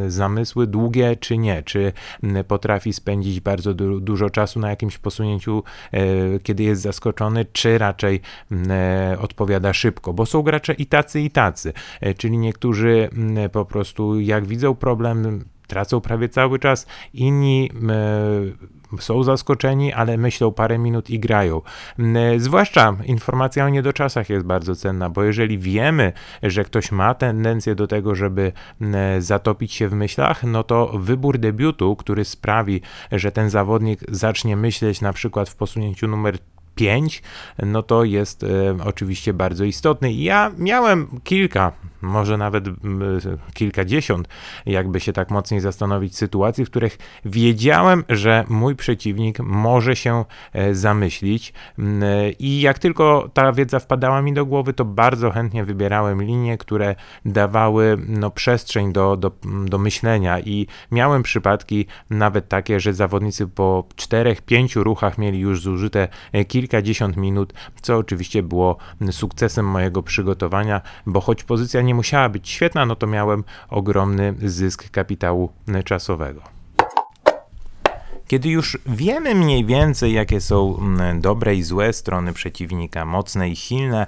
zamysły 0.08 0.66
długie, 0.66 1.16
czy 1.24 1.38
nie, 1.38 1.62
czy 1.62 1.92
potrafi 2.48 2.92
spędzić 2.92 3.40
bardzo 3.40 3.74
du 3.74 4.00
dużo 4.00 4.30
czasu 4.30 4.60
na 4.60 4.70
jakimś 4.70 4.98
posunięciu, 4.98 5.62
e, 5.92 6.00
kiedy 6.42 6.62
jest 6.62 6.82
zaskoczony, 6.82 7.46
czy 7.52 7.78
raczej 7.78 8.20
e, 8.70 9.16
odpowiada 9.20 9.72
szybko, 9.72 10.12
bo 10.12 10.26
są 10.26 10.42
gracze 10.42 10.72
i 10.72 10.86
tacy, 10.86 11.20
i 11.20 11.30
tacy, 11.30 11.72
e, 12.00 12.14
czyli 12.14 12.38
niektórzy 12.38 13.08
po 13.52 13.64
prostu 13.64 14.20
jak 14.20 14.46
widzą 14.46 14.74
problem, 14.74 15.44
tracą 15.66 16.00
prawie 16.00 16.28
cały 16.28 16.58
czas, 16.58 16.86
inni 17.14 17.70
są 19.00 19.22
zaskoczeni, 19.22 19.92
ale 19.92 20.16
myślą 20.16 20.52
parę 20.52 20.78
minut 20.78 21.10
i 21.10 21.18
grają. 21.18 21.60
Mm, 21.98 22.40
zwłaszcza 22.40 22.96
informacja 23.04 23.64
o 23.64 23.68
niedoczasach 23.68 24.30
jest 24.30 24.46
bardzo 24.46 24.76
cenna, 24.76 25.10
bo 25.10 25.24
jeżeli 25.24 25.58
wiemy, 25.58 26.12
że 26.42 26.64
ktoś 26.64 26.92
ma 26.92 27.14
tendencję 27.14 27.74
do 27.74 27.86
tego, 27.86 28.14
żeby 28.14 28.52
mm, 28.80 29.22
zatopić 29.22 29.72
się 29.72 29.88
w 29.88 29.92
myślach, 29.92 30.44
no 30.44 30.62
to 30.62 30.92
wybór 30.94 31.38
debiutu, 31.38 31.96
który 31.96 32.24
sprawi, 32.24 32.80
że 33.12 33.32
ten 33.32 33.50
zawodnik 33.50 34.00
zacznie 34.08 34.56
myśleć 34.56 35.00
na 35.00 35.12
przykład 35.12 35.48
w 35.48 35.56
posunięciu 35.56 36.08
numer 36.08 36.38
5, 36.74 37.22
no 37.62 37.82
to 37.82 38.04
jest 38.04 38.42
e, 38.42 38.46
oczywiście 38.84 39.34
bardzo 39.34 39.64
istotny. 39.64 40.12
Ja 40.12 40.52
miałem 40.58 41.20
kilka, 41.24 41.72
może 42.02 42.36
nawet 42.36 42.64
kilkadziesiąt, 43.54 44.28
jakby 44.66 45.00
się 45.00 45.12
tak 45.12 45.30
mocniej 45.30 45.60
zastanowić, 45.60 46.16
sytuacji, 46.16 46.64
w 46.64 46.70
których 46.70 46.98
wiedziałem, 47.24 48.04
że 48.08 48.44
mój 48.48 48.76
przeciwnik 48.76 49.38
może 49.40 49.96
się 49.96 50.24
e, 50.52 50.74
zamyślić 50.74 51.52
i 52.38 52.60
jak 52.60 52.78
tylko 52.78 53.30
ta 53.34 53.52
wiedza 53.52 53.78
wpadała 53.78 54.22
mi 54.22 54.32
do 54.32 54.46
głowy, 54.46 54.72
to 54.72 54.84
bardzo 54.84 55.30
chętnie 55.30 55.64
wybierałem 55.64 56.22
linie, 56.22 56.58
które 56.58 56.94
dawały 57.24 57.96
no, 58.08 58.30
przestrzeń 58.30 58.92
do, 58.92 59.16
do, 59.16 59.30
do 59.66 59.78
myślenia 59.78 60.40
i 60.40 60.66
miałem 60.90 61.22
przypadki 61.22 61.86
nawet 62.10 62.48
takie, 62.48 62.80
że 62.80 62.94
zawodnicy 62.94 63.46
po 63.46 63.88
czterech, 63.96 64.42
pięciu 64.42 64.84
ruchach 64.84 65.18
mieli 65.18 65.38
już 65.38 65.62
zużyte 65.62 66.08
e, 66.32 66.44
kilka 66.44 66.63
kilkadziesiąt 66.64 67.16
minut, 67.16 67.52
co 67.82 67.96
oczywiście 67.96 68.42
było 68.42 68.76
sukcesem 69.10 69.66
mojego 69.66 70.02
przygotowania, 70.02 70.80
bo 71.06 71.20
choć 71.20 71.44
pozycja 71.44 71.82
nie 71.82 71.94
musiała 71.94 72.28
być 72.28 72.48
świetna, 72.48 72.86
no 72.86 72.96
to 72.96 73.06
miałem 73.06 73.44
ogromny 73.68 74.34
zysk 74.42 74.90
kapitału 74.90 75.52
czasowego. 75.84 76.53
Kiedy 78.26 78.48
już 78.48 78.78
wiemy 78.86 79.34
mniej 79.34 79.64
więcej, 79.64 80.12
jakie 80.12 80.40
są 80.40 80.78
mm, 80.78 81.20
dobre 81.20 81.54
i 81.54 81.62
złe 81.62 81.92
strony 81.92 82.32
przeciwnika, 82.32 83.04
mocne 83.04 83.48
i 83.48 83.56
silne, 83.56 84.06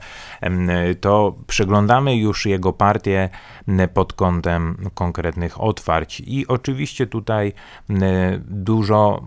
to 1.00 1.34
przeglądamy 1.46 2.16
już 2.16 2.46
jego 2.46 2.72
partię 2.72 3.28
mm, 3.68 3.88
pod 3.88 4.12
kątem 4.12 4.76
konkretnych 4.94 5.60
otwarć. 5.60 6.22
I 6.26 6.46
oczywiście 6.46 7.06
tutaj 7.06 7.52
mm, 7.90 8.44
dużo 8.48 9.24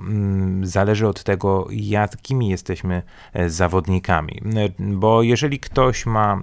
zależy 0.62 1.08
od 1.08 1.24
tego, 1.24 1.68
jakimi 1.72 2.50
jesteśmy 2.50 3.04
e, 3.34 3.50
zawodnikami. 3.50 4.42
Bo 4.80 5.24
jeżeli 5.24 5.60
ktoś 5.60 6.06
ma 6.06 6.42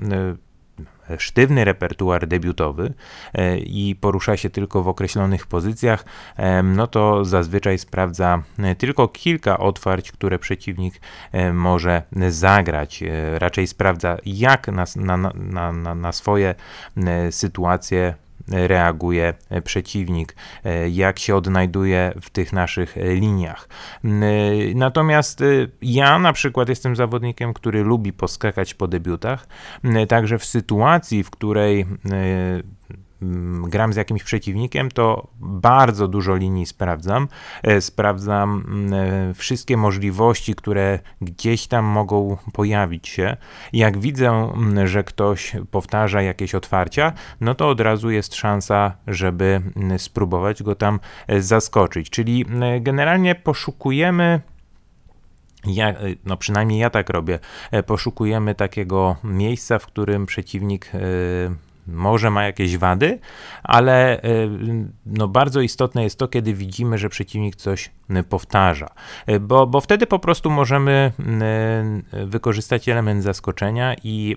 sztywny 1.19 1.65
repertuar 1.65 2.27
debiutowy 2.27 2.95
e, 3.35 3.59
i 3.59 3.97
porusza 4.01 4.37
się 4.37 4.51
tylko 4.51 4.83
w 4.83 4.89
określonych 4.89 5.47
pozycjach, 5.47 6.05
e, 6.37 6.63
no 6.63 6.87
to 6.87 7.25
zazwyczaj 7.25 7.79
sprawdza 7.79 8.43
e, 8.59 8.75
tylko 8.75 9.09
kilka 9.09 9.59
otwarć, 9.59 10.13
które 10.13 10.39
przeciwnik 10.39 11.01
może 11.53 12.03
zagrać. 12.29 13.05
Raczej 13.35 13.67
sprawdza, 13.67 14.17
jak 14.27 14.69
na, 14.69 14.85
na, 14.97 15.73
na, 15.73 15.95
na 15.95 16.13
swoje 16.13 16.55
sytuacje 17.31 18.15
reaguje 18.49 19.35
przeciwnik, 19.65 20.37
jak 20.91 21.19
się 21.19 21.37
odnajduje 21.37 22.13
w 22.21 22.31
tych 22.31 22.53
naszych 22.53 22.97
liniach. 22.97 23.69
Natomiast 24.75 25.43
ja 25.83 26.19
na 26.19 26.33
przykład 26.33 26.69
jestem 26.69 26.97
zawodnikiem, 26.97 27.55
który 27.55 27.83
lubi 27.83 28.13
poskakać 28.13 28.75
po 28.75 28.89
debiutach, 28.89 29.49
także 30.09 30.39
w 30.39 30.45
sytuacji, 30.45 31.25
w 31.25 31.31
której 31.31 31.87
gram 33.69 33.93
z 33.93 33.97
jakimś 33.97 34.23
przeciwnikiem, 34.25 34.91
to 34.91 35.27
bardzo 35.41 36.09
dużo 36.09 36.37
linii 36.37 36.67
sprawdzam. 36.67 37.29
E, 37.63 37.81
sprawdzam 37.81 38.65
mm, 38.69 38.93
e, 39.31 39.35
wszystkie 39.35 39.77
możliwości, 39.77 40.55
które 40.55 40.99
gdzieś 41.21 41.67
tam 41.67 41.85
mogą 41.85 42.37
pojawić 42.53 43.09
się. 43.09 43.37
Jak 43.73 43.99
widzę, 43.99 44.29
mm, 44.29 44.87
że 44.87 45.05
ktoś 45.05 45.57
powtarza 45.71 46.23
jakieś 46.23 46.55
otwarcia, 46.55 47.13
no 47.41 47.55
to 47.55 47.69
od 47.69 47.81
razu 47.81 48.11
jest 48.11 48.35
szansa, 48.35 48.93
żeby 49.07 49.61
spróbować 49.99 50.63
go 50.63 50.75
tam 50.75 51.01
e, 51.27 51.43
zaskoczyć. 51.43 52.11
Czyli 52.11 52.45
generalnie 52.81 53.35
poszukujemy 53.35 54.41
ja, 55.67 55.95
no 56.25 56.37
przynajmniej 56.37 56.81
ja 56.81 56.91
tak 56.91 57.11
robię, 57.11 57.39
poszukujemy 57.87 58.55
takiego 58.55 59.17
miejsca, 59.25 59.79
w 59.79 59.87
którym 59.87 60.27
przeciwnik 60.27 60.93
może 61.87 62.31
ma 62.31 62.45
jakieś 62.45 62.77
wady, 62.77 63.19
ale 63.63 64.21
no 65.07 65.29
bardzo 65.29 65.61
istotne 65.61 66.03
jest 66.03 66.19
to, 66.19 66.29
kiedy 66.29 66.55
widzimy, 66.55 66.99
że 66.99 67.09
przeciwnik 67.09 67.57
coś 67.57 67.91
powtarza, 68.29 68.89
bo, 69.41 69.67
bo 69.67 69.81
wtedy 69.81 70.07
po 70.07 70.19
prostu 70.19 70.51
możemy 70.51 71.13
wykorzystać 72.27 72.89
element 72.89 73.23
zaskoczenia 73.23 73.95
i 74.05 74.37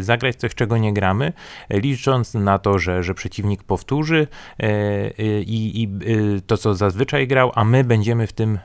zagrać 0.00 0.36
coś, 0.36 0.54
czego 0.54 0.78
nie 0.78 0.92
gramy, 0.92 1.32
licząc 1.70 2.34
na 2.34 2.58
to, 2.58 2.78
że, 2.78 3.02
że 3.02 3.14
przeciwnik 3.14 3.62
powtórzy 3.62 4.26
i, 5.46 5.82
i 5.82 5.88
to, 6.46 6.56
co 6.56 6.74
zazwyczaj 6.74 7.26
grał, 7.26 7.52
a 7.54 7.64
my 7.64 7.84
będziemy 7.84 8.26
w 8.26 8.32
tym 8.32 8.58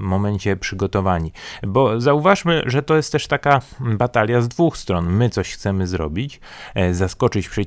momencie 0.00 0.56
przygotowani. 0.56 1.32
Bo 1.62 2.00
zauważmy, 2.00 2.62
że 2.66 2.82
to 2.82 2.96
jest 2.96 3.12
też 3.12 3.26
taka 3.26 3.60
batalia 3.80 4.40
z 4.40 4.48
dwóch 4.48 4.76
stron. 4.76 5.06
My 5.06 5.30
coś 5.30 5.52
chcemy 5.52 5.86
zrobić, 5.86 6.40
e, 6.74 6.94
zaskoczyć 6.94 7.48
przeciwnika 7.48 7.57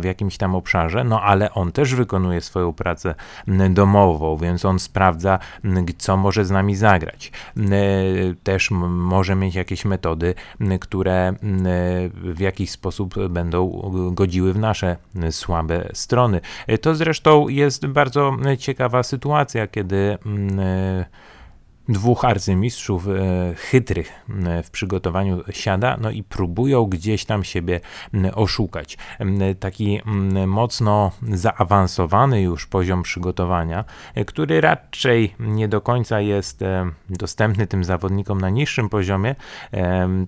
w 0.00 0.04
jakimś 0.04 0.36
tam 0.36 0.54
obszarze, 0.54 1.04
no 1.04 1.22
ale 1.22 1.52
on 1.52 1.72
też 1.72 1.94
wykonuje 1.94 2.40
swoją 2.40 2.72
pracę 2.72 3.14
domową, 3.70 4.36
więc 4.36 4.64
on 4.64 4.78
sprawdza, 4.78 5.38
co 5.98 6.16
może 6.16 6.44
z 6.44 6.50
nami 6.50 6.76
zagrać. 6.76 7.32
Też 8.42 8.70
może 8.70 9.34
mieć 9.34 9.54
jakieś 9.54 9.84
metody, 9.84 10.34
które 10.80 11.34
w 12.14 12.40
jakiś 12.40 12.70
sposób 12.70 13.28
będą 13.28 13.90
godziły 14.12 14.52
w 14.52 14.58
nasze 14.58 14.96
słabe 15.30 15.88
strony. 15.92 16.40
To 16.80 16.94
zresztą 16.94 17.48
jest 17.48 17.86
bardzo 17.86 18.36
ciekawa 18.58 19.02
sytuacja, 19.02 19.66
kiedy 19.66 20.18
dwóch 21.88 22.24
arcymistrzów 22.24 23.08
e, 23.08 23.12
chytrych 23.54 24.12
e, 24.46 24.62
w 24.62 24.70
przygotowaniu 24.70 25.42
siada, 25.50 25.96
no 26.00 26.10
i 26.10 26.22
próbują 26.22 26.84
gdzieś 26.84 27.24
tam 27.24 27.44
siebie 27.44 27.80
oszukać. 28.34 28.98
Taki 29.60 30.00
mocno 30.46 31.12
zaawansowany 31.32 32.42
już 32.42 32.66
poziom 32.66 33.02
przygotowania, 33.02 33.84
e, 34.14 34.24
który 34.24 34.60
raczej 34.60 35.34
nie 35.40 35.68
do 35.68 35.80
końca 35.80 36.20
jest 36.20 36.60
dostępny 37.10 37.66
tym 37.66 37.84
zawodnikom 37.84 38.40
na 38.40 38.50
niższym 38.50 38.88
poziomie, 38.88 39.34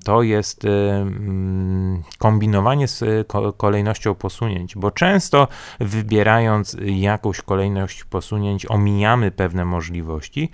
to 0.04 0.22
jest 0.22 0.66
kombinowanie 2.18 2.88
z 2.88 3.04
kolejnością 3.56 4.14
posunięć, 4.14 4.76
bo 4.76 4.90
często 4.90 5.48
wybierając 5.80 6.76
jakąś 6.80 7.40
kolejność 7.40 8.04
posunięć 8.04 8.66
omijamy 8.66 9.30
pewne 9.30 9.64
możliwości 9.64 10.50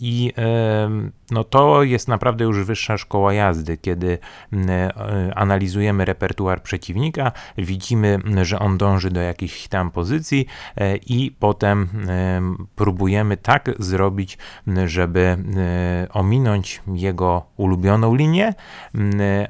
i 0.00 0.21
Um. 0.30 1.12
No 1.32 1.44
to 1.44 1.82
jest 1.82 2.08
naprawdę 2.08 2.44
już 2.44 2.64
wyższa 2.64 2.98
szkoła 2.98 3.32
jazdy, 3.32 3.76
kiedy 3.76 4.18
e, 4.52 4.92
analizujemy 5.34 6.04
repertuar 6.04 6.62
przeciwnika, 6.62 7.32
widzimy, 7.58 8.18
że 8.42 8.58
on 8.58 8.78
dąży 8.78 9.10
do 9.10 9.20
jakiejś 9.20 9.68
tam 9.68 9.90
pozycji 9.90 10.46
e, 10.76 10.96
i 10.96 11.30
potem 11.38 11.88
próbujemy 12.76 13.36
tak 13.36 13.70
zrobić, 13.78 14.38
żeby 14.86 15.20
e, 15.20 15.36
ominąć 16.12 16.82
jego 16.94 17.46
ulubioną 17.56 18.14
linię, 18.14 18.54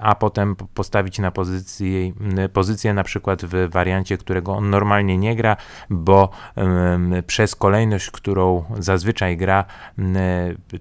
a 0.01 0.15
potem 0.15 0.57
postawić 0.75 1.19
na 1.19 1.31
pozycję, 1.31 2.13
pozycję 2.53 2.95
na 2.95 3.05
przykład 3.05 3.45
w 3.45 3.71
wariancie, 3.71 4.19
którego 4.19 4.53
on 4.53 4.71
normalnie 4.71 5.19
nie 5.19 5.37
gra, 5.37 5.57
bo 5.91 6.31
przez 7.27 7.55
kolejność, 7.55 8.11
którą 8.11 8.65
zazwyczaj 8.79 9.37
gra, 9.37 9.65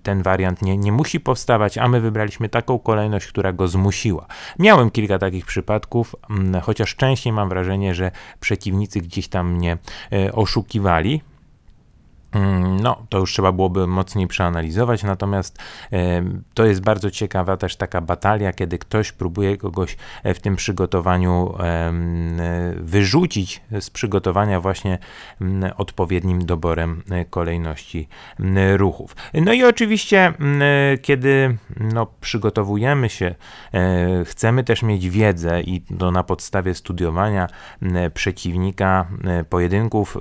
ten 0.04 0.24
wariant 0.24 0.62
nie, 0.62 0.78
nie 0.78 0.91
musi 0.92 1.20
powstawać, 1.20 1.78
a 1.78 1.88
my 1.88 2.02
wybraliśmy 2.02 2.50
taką 2.50 2.80
kolejność, 2.80 3.28
która 3.28 3.54
go 3.54 3.68
zmusiła. 3.68 4.26
Miałem 4.60 4.92
kilka 4.92 5.20
takich 5.20 5.46
przypadków, 5.46 6.16
mm, 6.30 6.62
chociaż 6.62 6.96
częściej 6.96 7.34
mam 7.34 7.50
wrażenie, 7.50 7.94
że 7.94 8.12
przeciwnicy 8.40 9.02
gdzieś 9.02 9.28
tam 9.28 9.52
mnie 9.52 9.78
e, 10.12 10.32
oszukiwali, 10.32 11.22
no, 12.82 13.06
to 13.10 13.18
już 13.18 13.34
trzeba 13.34 13.52
byłoby 13.52 13.88
mocniej 13.88 14.28
przeanalizować, 14.28 15.04
natomiast 15.04 15.60
e, 15.94 16.24
to 16.54 16.66
jest 16.66 16.82
bardzo 16.82 17.12
ciekawa 17.12 17.58
też 17.58 17.76
taka 17.76 18.02
batalia, 18.02 18.54
kiedy 18.54 18.78
ktoś 18.78 19.12
próbuje 19.12 19.58
kogoś 19.58 19.98
e, 20.24 20.34
w 20.34 20.40
tym 20.40 20.56
przygotowaniu 20.56 21.56
e, 21.60 21.94
wyrzucić 22.76 23.62
z 23.80 23.90
przygotowania 23.90 24.62
właśnie 24.62 24.98
odpowiednim 25.78 26.46
doborem 26.46 27.04
kolejności 27.30 28.08
ruchów. 28.76 29.16
No 29.34 29.54
i 29.54 29.64
oczywiście, 29.64 30.34
kiedy 31.02 31.58
no, 31.80 32.08
przygotowujemy 32.22 33.10
się, 33.10 33.36
chcemy 34.26 34.64
też 34.64 34.84
mieć 34.84 35.10
wiedzę 35.10 35.62
i 35.62 35.82
to 35.82 36.12
na 36.12 36.24
podstawie 36.24 36.76
studiowania 36.76 37.48
przeciwnika, 38.14 39.08
pojedynków 39.50 40.18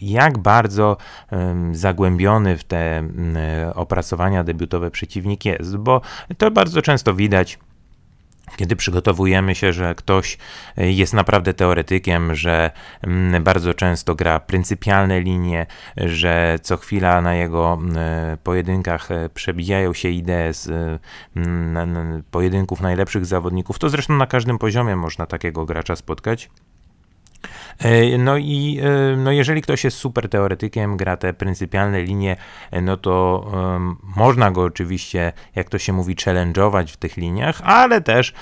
jak 0.00 0.38
bardzo 0.38 0.96
zagłębiony 1.72 2.56
w 2.56 2.64
te 2.64 3.08
opracowania 3.74 4.44
debiutowe 4.44 4.90
przeciwnik 4.90 5.44
jest, 5.44 5.76
bo 5.76 6.00
to 6.38 6.50
bardzo 6.50 6.82
często 6.82 7.14
widać 7.14 7.58
kiedy 8.56 8.76
przygotowujemy 8.76 9.54
się, 9.54 9.72
że 9.72 9.94
ktoś 9.94 10.38
e, 10.76 10.92
jest 10.92 11.14
naprawdę 11.14 11.54
teoretykiem, 11.54 12.34
że 12.34 12.70
bardzo 13.40 13.74
często 13.74 14.14
gra 14.14 14.40
pryncypialne 14.40 15.20
linie, 15.20 15.66
że 15.96 16.58
co 16.62 16.76
chwila 16.76 17.22
na 17.22 17.34
jego 17.34 17.78
pojedynkach 18.42 19.10
e, 19.10 19.28
przebijają 19.28 19.92
się 19.92 20.08
idee 20.08 20.52
z 20.52 20.70
pojedynków 22.30 22.80
najlepszych 22.80 23.26
zawodników, 23.26 23.78
to 23.78 23.88
zresztą 23.88 24.16
na 24.16 24.26
każdym 24.26 24.58
poziomie 24.58 24.96
można 24.96 25.26
takiego 25.26 25.64
gracza 25.64 25.96
spotkać. 25.96 26.50
E, 27.78 28.18
no 28.18 28.36
i 28.36 28.80
e, 28.82 29.16
no 29.16 29.32
jeżeli 29.32 29.62
ktoś 29.62 29.84
jest 29.84 29.96
super 29.96 30.28
teoretykiem, 30.28 30.96
gra 30.96 31.16
te 31.16 31.34
pryncypialne 31.34 32.02
linie, 32.02 32.36
e, 32.70 32.80
no 32.80 32.96
to 32.96 33.46
um, 33.52 33.96
można 34.16 34.50
go 34.50 34.62
oczywiście, 34.62 35.32
jak 35.54 35.68
to 35.68 35.78
się 35.78 35.92
mówi, 35.92 36.16
challenge'ować 36.16 36.92
w 36.92 36.96
tych 36.96 37.16
liniach, 37.16 37.60
ale 37.64 38.00
też 38.00 38.34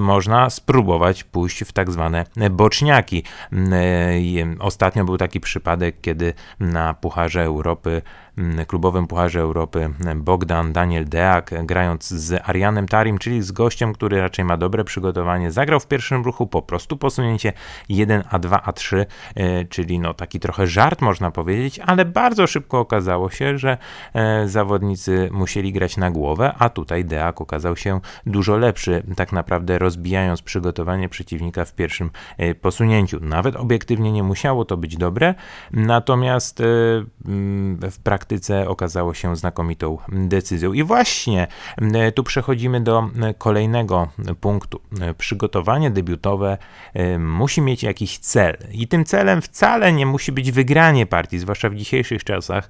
można 0.00 0.50
spróbować 0.50 1.24
pójść 1.24 1.64
w 1.64 1.72
tak 1.72 1.90
zwane 1.90 2.24
boczniaki. 2.50 3.22
Ostatnio 4.60 5.04
był 5.04 5.18
taki 5.18 5.40
przypadek, 5.40 6.00
kiedy 6.00 6.34
na 6.60 6.94
Pucharze 6.94 7.42
Europy 7.42 8.02
klubowym 8.66 9.06
Pucharze 9.06 9.40
Europy 9.40 9.90
Bogdan 10.16 10.72
Daniel 10.72 11.08
Deak, 11.08 11.50
grając 11.64 12.08
z 12.08 12.48
Arianem 12.48 12.88
Tarim, 12.88 13.18
czyli 13.18 13.42
z 13.42 13.52
gościem, 13.52 13.92
który 13.92 14.20
raczej 14.20 14.44
ma 14.44 14.56
dobre 14.56 14.84
przygotowanie, 14.84 15.50
zagrał 15.50 15.80
w 15.80 15.86
pierwszym 15.86 16.22
ruchu 16.22 16.46
po 16.46 16.62
prostu 16.62 16.96
posunięcie 16.96 17.52
1 17.88 18.20
A2 18.22 18.60
A3, 18.62 19.06
czyli 19.68 19.98
no 19.98 20.14
taki 20.14 20.40
trochę 20.40 20.66
żart 20.66 21.02
można 21.02 21.30
powiedzieć, 21.30 21.78
ale 21.78 22.04
bardzo 22.04 22.46
szybko 22.46 22.80
okazało 22.80 23.30
się, 23.30 23.58
że 23.58 23.78
e, 24.14 24.48
zawodnicy 24.48 25.28
musieli 25.32 25.72
grać 25.72 25.96
na 25.96 26.10
głowę, 26.10 26.54
a 26.58 26.68
tutaj 26.68 27.04
Deak 27.04 27.40
okazał 27.40 27.76
się 27.76 28.00
dużo 28.26 28.56
lepszy, 28.56 29.02
tak 29.16 29.32
naprawdę 29.32 29.78
rozbijając 29.78 30.42
przygotowanie 30.42 31.08
przeciwnika 31.08 31.64
w 31.64 31.74
pierwszym 31.74 32.10
e, 32.38 32.54
posunięciu. 32.54 33.20
Nawet 33.20 33.56
obiektywnie 33.56 34.12
nie 34.12 34.22
musiało 34.22 34.64
to 34.64 34.76
być 34.76 34.96
dobre, 34.96 35.34
natomiast 35.72 36.60
e, 36.60 36.64
w 37.90 37.98
praktyce 38.02 38.25
praktyce 38.26 38.68
okazało 38.68 39.14
się 39.14 39.36
znakomitą 39.36 39.98
decyzją. 40.08 40.72
I 40.72 40.82
właśnie 40.82 41.46
e, 41.94 42.12
tu 42.12 42.24
przechodzimy 42.24 42.80
do 42.80 43.10
e, 43.22 43.34
kolejnego 43.34 44.08
punktu. 44.40 44.80
E, 45.00 45.14
przygotowanie 45.14 45.90
debiutowe 45.90 46.58
musi 47.18 47.60
mieć 47.60 47.82
jakiś 47.82 48.18
cel. 48.18 48.56
I 48.72 48.88
tym 48.88 49.04
celem 49.04 49.42
wcale 49.42 49.92
nie 49.92 50.06
musi 50.06 50.32
być 50.32 50.52
wygranie 50.52 51.06
partii, 51.06 51.38
zwłaszcza 51.38 51.68
w 51.68 51.74
dzisiejszych 51.74 52.24
czasach. 52.24 52.68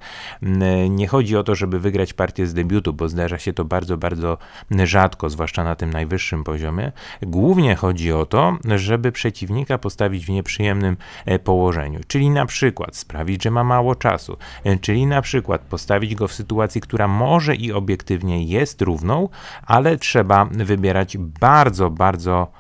Nie 0.91 1.09
chodzi 1.09 1.37
o 1.37 1.43
to, 1.43 1.55
żeby 1.55 1.81
wygrać 1.81 2.13
partię 2.13 2.47
z 2.47 2.55
debiutu, 2.55 2.93
bo 2.93 3.09
zdarza 3.09 3.39
się 3.39 3.53
to 3.53 3.65
bardzo, 3.65 3.97
bardzo 3.97 4.39
rzadko, 4.85 5.31
zwłaszcza 5.31 5.65
na 5.65 5.77
tym 5.77 5.91
najwyższym 5.93 6.45
poziomie. 6.45 6.93
Głównie 7.23 7.75
chodzi 7.75 8.13
o 8.13 8.27
to, 8.27 8.59
żeby 8.77 9.13
przeciwnika 9.13 9.79
postawić 9.79 10.27
w 10.27 10.31
nieprzyjemnym 10.31 10.97
położeniu, 11.45 12.01
czyli 12.07 12.31
na 12.31 12.47
przykład 12.47 12.97
sprawić, 12.97 13.43
że 13.43 13.51
ma 13.51 13.65
mało 13.65 13.95
czasu, 13.95 14.37
czyli 14.81 15.07
na 15.07 15.23
przykład 15.23 15.46
przykład 15.47 15.61
postawić 15.61 16.15
go 16.15 16.29
w 16.29 16.33
sytuacji, 16.33 16.81
która 16.81 17.09
może 17.09 17.55
i 17.55 17.73
obiektywnie 17.73 18.45
jest 18.45 18.83
równą, 18.83 19.29
ale 19.67 19.97
trzeba 19.97 20.45
wybierać 20.45 21.17
bardzo, 21.19 21.91
bardzo 21.91 22.51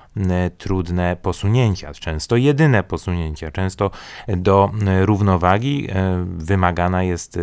trudne 0.59 1.17
posunięcia, 1.23 1.93
często 1.93 2.37
jedyne 2.37 2.83
posunięcia, 2.83 3.51
często 3.51 3.91
do 4.29 4.71
równowagi 5.01 5.89
e, 5.91 6.25
wymagana 6.39 7.03
jest 7.03 7.39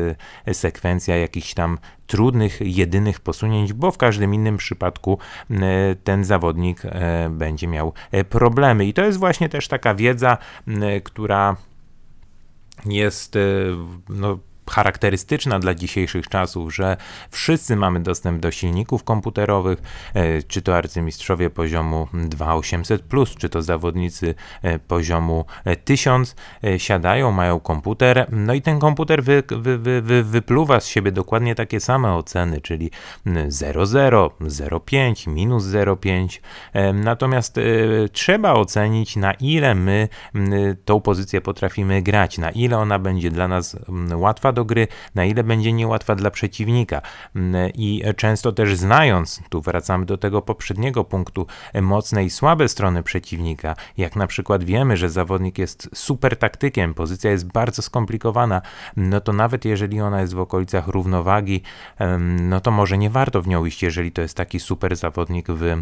e, 0.46 0.54
sekwencja 0.54 1.18
jakichś 1.18 1.54
tam 1.54 1.78
trudnych, 2.08 2.60
jedynych 2.62 3.20
posunięć, 3.20 3.74
bo 3.74 3.92
w 3.92 3.98
każdym 3.98 4.34
innym 4.34 4.58
przypadku 4.58 5.18
e, 5.52 5.56
ten 6.04 6.24
zawodnik 6.24 6.82
będzie 7.30 7.68
miał 7.68 7.94
problemy. 8.30 8.86
I 8.86 8.94
to 8.94 9.06
jest 9.06 9.20
właśnie 9.20 9.50
też 9.50 9.68
taka 9.68 9.96
wiedza, 9.96 10.38
która 11.04 11.56
jest 12.86 13.38
no, 14.10 14.40
charakterystyczna 14.70 15.60
dla 15.60 15.76
dzisiejszych 15.76 16.28
czasów, 16.30 16.76
że 16.76 16.98
wszyscy 17.32 17.76
mamy 17.76 18.00
dostęp 18.00 18.42
do 18.42 18.52
silników 18.52 19.04
komputerowych, 19.04 19.82
e, 20.14 20.44
czy 20.44 20.62
to 20.62 20.78
arcymistrzowie 20.78 21.50
poziomu 21.50 22.08
2800, 22.14 23.38
czy 23.38 23.50
to 23.50 23.62
zawodnicy 23.62 24.36
e, 24.62 24.80
poziomu 24.80 25.46
1000, 25.86 26.36
e, 26.64 26.80
siadają, 26.80 27.32
mają 27.32 27.60
komputer, 27.60 28.28
no 28.32 28.54
i 28.54 28.62
ten 28.62 28.80
komputer 28.80 29.24
wy, 29.24 29.44
wy, 29.48 29.78
wy, 29.78 30.02
wy, 30.02 30.24
wypluwa 30.24 30.80
z 30.80 30.88
siebie 30.88 31.12
dokładnie 31.12 31.56
takie 31.56 31.80
same 31.80 32.16
oceny, 32.16 32.62
czyli 32.62 32.92
0,0, 33.26 34.30
0,5, 34.42 35.28
minus 35.28 35.64
0,5. 35.64 36.40
Natomiast 36.94 37.60
trzeba 38.12 38.54
ocenić, 38.54 39.16
na 39.16 39.34
ile 39.34 39.76
my 39.76 40.08
tą 40.86 41.02
pozycję 41.02 41.42
potrafimy 41.42 42.02
grać, 42.02 42.38
na 42.38 42.52
ile 42.52 42.78
ona 42.78 43.00
będzie 43.00 43.32
dla 43.32 43.48
nas 43.48 43.78
łatwa 44.16 44.53
do 44.54 44.66
gry, 44.66 44.88
na 45.16 45.26
ile 45.26 45.44
będzie 45.44 45.74
niełatwa 45.74 46.16
dla 46.16 46.32
przeciwnika. 46.32 47.02
Mm, 47.36 47.72
I 47.74 48.04
często 48.18 48.52
też 48.52 48.76
znając, 48.76 49.42
tu 49.50 49.62
wracamy 49.62 50.06
do 50.06 50.18
tego 50.18 50.42
poprzedniego 50.42 51.04
punktu, 51.04 51.48
mocne 51.82 52.26
i 52.26 52.30
słabe 52.30 52.70
strony 52.70 53.04
przeciwnika, 53.04 53.76
jak 53.98 54.16
na 54.16 54.28
przykład 54.28 54.64
wiemy, 54.64 54.98
że 54.98 55.10
zawodnik 55.10 55.58
jest 55.58 55.90
super 55.94 56.38
taktykiem, 56.38 56.94
pozycja 56.94 57.32
jest 57.32 57.52
bardzo 57.52 57.82
skomplikowana, 57.82 58.62
no 58.98 59.22
to 59.22 59.34
nawet 59.34 59.66
jeżeli 59.66 60.02
ona 60.02 60.22
jest 60.22 60.34
w 60.34 60.40
okolicach 60.40 60.88
równowagi, 60.88 61.62
no 62.40 62.62
to 62.62 62.72
może 62.72 62.98
nie 62.98 63.10
warto 63.10 63.42
w 63.42 63.48
nią 63.48 63.66
iść, 63.66 63.84
jeżeli 63.84 64.12
to 64.12 64.22
jest 64.22 64.38
taki 64.38 64.60
super 64.60 64.96
zawodnik 64.96 65.48
w 65.50 65.64
e, 65.64 65.80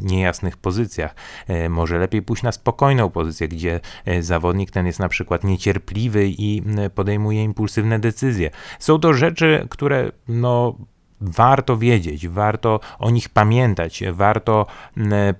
niejasnych 0.00 0.56
pozycjach. 0.56 1.14
E, 1.48 1.68
może 1.68 1.98
lepiej 1.98 2.22
pójść 2.22 2.42
na 2.42 2.52
spokojną 2.52 3.10
pozycję, 3.10 3.48
gdzie 3.48 3.80
e, 4.04 4.22
zawodnik 4.22 4.70
ten 4.70 4.86
jest 4.86 4.98
na 4.98 5.08
przykład 5.08 5.44
niecierpliwy 5.44 6.26
i 6.28 6.62
podejmuje 6.94 7.44
impulsywne 7.44 7.83
decyzje. 7.98 8.50
Są 8.78 8.98
to 8.98 9.14
rzeczy, 9.14 9.66
które 9.70 10.12
no, 10.28 10.74
warto 11.20 11.76
wiedzieć, 11.76 12.28
warto 12.28 12.80
o 12.98 13.10
nich 13.10 13.28
pamiętać, 13.28 14.02
warto 14.12 14.66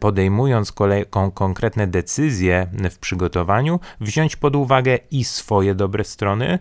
podejmując 0.01 0.73
kolej, 0.73 1.07
kon, 1.11 1.31
konkretne 1.31 1.87
decyzje 1.87 2.67
w 2.91 2.99
przygotowaniu, 2.99 3.81
wziąć 4.01 4.37
pod 4.37 4.57
uwagę 4.57 4.99
i 5.11 5.25
swoje 5.25 5.75
dobre 5.75 6.05
strony, 6.05 6.59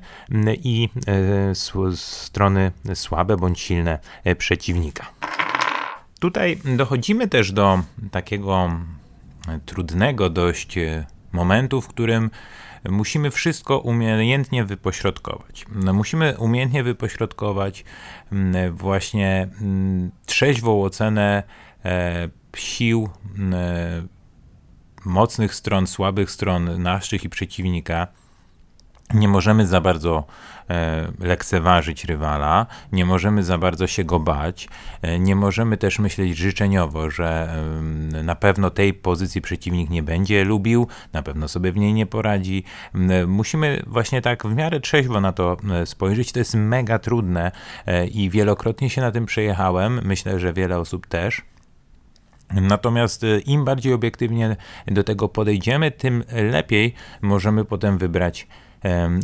i 0.64 0.90
e, 1.08 1.96
strony 1.96 2.72
słabe 2.94 3.38
bądź 3.38 3.60
silne 3.60 4.00
e, 4.24 4.36
przeciwnika. 4.36 5.06
Tutaj 6.20 6.58
dochodzimy 6.78 7.28
też 7.28 7.52
do 7.52 7.80
takiego 8.12 8.72
trudnego 9.66 10.30
dość 10.30 10.78
e, 10.78 11.06
momentu, 11.32 11.82
w 11.82 11.88
którym 11.88 12.30
musimy 12.90 13.32
wszystko 13.32 13.80
umiejętnie 13.80 14.66
wypośrodkować. 14.66 15.66
No, 15.76 15.94
musimy 15.94 16.38
umiejętnie 16.38 16.84
wypośrodkować 16.84 17.84
mm, 18.32 18.76
właśnie 18.76 19.48
mm, 19.62 20.12
trzeźwą 20.26 20.84
ocenę 20.84 21.44
e, 21.86 22.30
sił, 22.56 23.10
e, 23.54 24.04
mocnych 25.06 25.56
stron, 25.56 25.88
słabych 25.88 26.32
stron 26.32 26.82
naszych 26.82 27.24
i 27.24 27.30
przeciwnika 27.30 28.08
nie 29.14 29.28
możemy 29.28 29.68
za 29.68 29.82
bardzo 29.82 30.26
lekceważyć 31.20 32.06
rywala, 32.06 32.66
nie 32.92 33.06
możemy 33.06 33.44
za 33.44 33.58
bardzo 33.58 33.88
się 33.88 34.04
go 34.04 34.20
bać, 34.20 34.68
e, 35.02 35.20
nie 35.20 35.36
możemy 35.36 35.78
też 35.78 36.00
myśleć 36.00 36.38
życzeniowo, 36.38 37.12
że 37.12 37.54
na 38.24 38.36
pewno 38.36 38.70
tej 38.70 38.94
pozycji 38.94 39.42
przeciwnik 39.42 39.90
nie 39.90 40.04
będzie 40.04 40.44
lubił, 40.44 40.88
na 41.14 41.24
pewno 41.24 41.48
sobie 41.48 41.72
w 41.72 41.78
niej 41.78 41.94
nie 41.94 42.06
poradzi. 42.06 42.64
Musimy 43.28 43.84
właśnie 43.88 44.22
tak 44.22 44.44
w 44.44 44.56
miarę 44.56 44.80
trzeźwo 44.80 45.22
na 45.22 45.32
to 45.32 45.58
e, 45.72 45.86
spojrzeć. 45.86 46.32
To 46.32 46.40
jest 46.40 46.56
mega 46.56 47.00
trudne 47.00 47.52
i 48.12 48.30
wielokrotnie 48.30 48.90
się 48.90 49.02
na 49.02 49.12
tym 49.12 49.26
przejechałem. 49.26 50.02
Myślę, 50.04 50.40
że 50.40 50.54
wiele 50.54 50.80
osób 50.80 51.08
też. 51.08 51.42
Natomiast 52.54 53.26
im 53.46 53.66
bardziej 53.66 53.94
obiektywnie 53.94 54.56
do 54.88 55.04
tego 55.04 55.30
podejdziemy, 55.30 55.92
tym 55.92 56.24
lepiej 56.52 56.94
możemy 57.22 57.66
potem 57.66 57.98
wybrać 57.98 58.48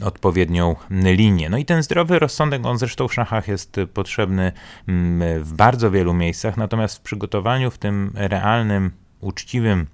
odpowiednią 0.05 0.75
linię. 0.89 1.49
No 1.49 1.57
i 1.57 1.65
ten 1.65 1.83
zdrowy 1.83 2.19
rozsądek, 2.19 2.65
on 2.65 2.77
zresztą 2.77 3.07
w 3.07 3.13
szachach 3.13 3.47
jest 3.47 3.79
potrzebny 3.93 4.51
mm, 4.87 5.43
w 5.43 5.53
bardzo 5.53 5.91
wielu 5.91 6.13
miejscach, 6.13 6.57
natomiast 6.57 6.97
w 6.97 7.01
przygotowaniu, 7.01 7.71
w 7.71 7.77
tym 7.77 8.11
realnym, 8.15 8.91
uczciwym 9.21 9.87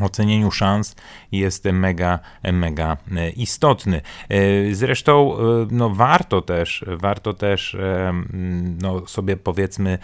ocenieniu 0.00 0.50
szans 0.50 0.96
jest 1.32 1.64
mega, 1.64 2.18
mega 2.52 2.96
e, 3.16 3.30
istotny. 3.30 4.00
E, 4.28 4.74
zresztą 4.74 5.38
e, 5.38 5.38
no, 5.70 5.90
warto 5.90 6.42
też, 6.42 6.84
warto 6.88 7.34
też 7.34 7.76
no, 8.80 9.06
sobie 9.06 9.36
powiedzmy 9.36 9.98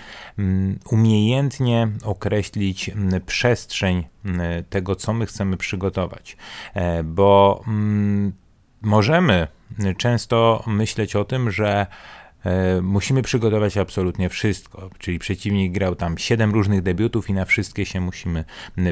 umiejętnie 0.91 1.89
określić 2.05 2.91
przestrzeń 3.27 4.05
tego, 4.71 4.97
co 4.97 5.13
my 5.13 5.27
chcemy 5.27 5.57
przygotować, 5.57 6.37
bo 7.05 7.65
możemy 8.85 9.47
często 9.97 10.65
myśleć 10.67 11.17
o 11.17 11.25
tym, 11.25 11.51
że 11.51 11.87
e, 12.45 12.81
musimy 12.83 13.23
przygotować 13.23 13.77
absolutnie 13.77 14.29
wszystko, 14.29 14.91
czyli 14.99 15.19
przeciwnik 15.19 15.73
grał 15.73 15.95
tam 15.95 16.19
7 16.19 16.53
różnych 16.53 16.83
debiutów 16.83 17.31
i 17.31 17.33
na 17.33 17.45
wszystkie 17.45 17.87
się 17.87 18.01
musimy 18.01 18.45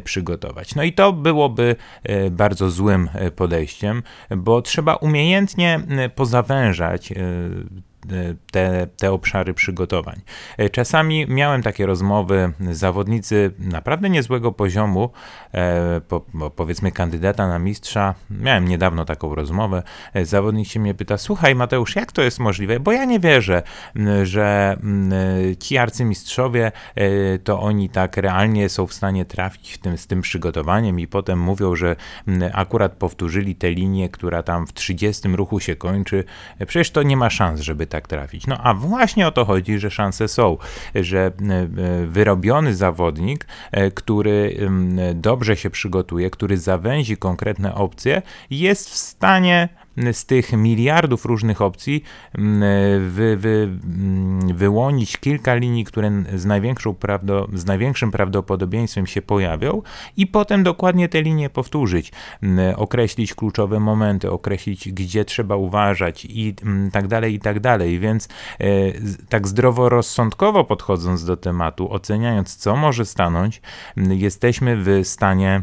przygotować. 0.05 0.75
No 0.75 0.83
i 0.83 0.93
to 0.93 1.13
byłoby 1.13 1.77
e, 2.03 2.31
bardzo 2.31 2.71
złym 2.71 3.09
e, 3.15 3.31
podejściem, 3.31 4.03
bo 4.37 4.63
trzeba 4.63 4.95
umiejętnie 4.95 5.81
pozawężać 6.15 7.13
te, 8.51 8.87
te 8.87 9.12
obszary 9.12 9.55
przygotowań. 9.55 10.21
E, 10.59 10.71
czasami 10.71 11.27
miałem 11.29 11.62
takie 11.62 11.87
rozmowy, 11.87 12.53
zawodnicy 12.71 13.53
naprawdę 13.59 14.11
niezłego 14.11 14.53
poziomu, 14.53 15.11
e, 15.55 16.01
po, 16.09 16.21
powiedzmy 16.57 16.93
kandydata 16.93 17.49
na 17.49 17.59
mistrza, 17.59 18.15
miałem 18.31 18.69
niedawno 18.69 19.05
taką 19.05 19.35
rozmowę, 19.35 19.83
e, 20.15 20.25
zawodnik 20.25 20.69
się 20.69 20.81
mnie 20.81 20.95
pyta, 20.95 21.19
słuchaj 21.19 21.55
Mateusz, 21.55 21.97
jak 21.97 22.12
to 22.12 22.23
jest 22.23 22.38
możliwe, 22.38 22.81
bo 22.81 22.93
ja 22.93 23.05
nie 23.05 23.21
wierzę, 23.21 23.62
że 24.23 24.77
ci 25.59 25.79
arcymistrzowie 25.79 26.73
to 27.45 27.61
oni 27.61 27.88
tak 27.88 28.17
realnie 28.17 28.69
są 28.69 28.87
w 28.87 28.93
stanie 28.93 29.25
trafić 29.25 29.73
w 29.73 29.79
tym, 29.79 29.99
z 29.99 30.07
tym 30.07 30.23
przygotowaniem 30.23 31.01
i 31.01 31.07
potem 31.07 31.41
mówią, 31.41 31.77
że 31.77 31.97
akurat 32.53 32.93
powtórzyli 32.93 33.55
tę 33.55 33.71
linię, 33.71 34.09
która 34.09 34.43
tam 34.43 34.67
w 34.67 34.73
30 34.73 35.29
ruchu 35.29 35.61
się 35.61 35.77
kończy, 35.77 36.25
przecież 36.67 36.91
to 36.91 37.03
nie 37.03 37.17
ma 37.17 37.31
szans, 37.31 37.61
żeby 37.61 37.87
tak 37.93 38.09
trafić. 38.09 38.47
No 38.47 38.59
a 38.59 38.75
właśnie 38.75 39.27
o 39.27 39.31
to 39.31 39.45
chodzi, 39.45 39.79
że 39.79 39.91
szanse 39.91 40.29
są, 40.29 40.57
że 40.95 41.19
e, 41.19 41.55
e, 41.55 42.07
wyrobiony 42.07 42.75
zawodnik, 42.75 43.47
e, 43.73 43.91
który 43.91 44.57
dobrze 45.15 45.57
się 45.57 45.71
przygotuje, 45.71 46.31
który 46.31 46.57
zawęzi 46.57 47.17
konkretne 47.17 47.75
opcje, 47.75 48.23
jest 48.51 48.91
w 48.91 48.97
stanie 48.97 49.69
z 50.13 50.27
tych 50.27 50.53
miliardów 50.53 51.25
różnych 51.25 51.63
opcji 51.63 52.05
wy, 53.01 53.37
wy, 53.37 53.69
wyłonić 54.55 55.17
kilka 55.17 55.55
linii, 55.55 55.85
które 55.85 56.11
z, 56.35 56.45
największą 56.45 56.95
prawdo, 56.95 57.49
z 57.55 57.67
największym 57.67 58.11
prawdopodobieństwem 58.11 59.07
się 59.07 59.23
pojawią 59.23 59.83
i 60.17 60.27
potem 60.27 60.63
dokładnie 60.63 61.09
te 61.09 61.23
linie 61.23 61.51
powtórzyć, 61.51 62.13
określić 62.77 63.35
kluczowe 63.35 63.81
momenty, 63.81 64.31
określić 64.31 64.93
gdzie 64.93 65.25
trzeba 65.25 65.57
uważać 65.57 66.25
i 66.25 66.55
tak 66.93 67.09
dalej, 67.09 67.35
i 67.35 67.41
tak 67.41 67.61
dalej. 67.61 67.99
Więc 67.99 68.29
e, 68.59 68.67
tak 69.29 69.49
zdroworozsądkowo 69.49 70.65
podchodząc 70.65 71.25
do 71.25 71.37
tematu, 71.37 71.93
oceniając 71.93 72.57
co 72.57 72.77
może 72.77 73.07
stanąć, 73.07 73.63
jesteśmy 73.97 74.77
w 74.77 75.01
stanie 75.05 75.63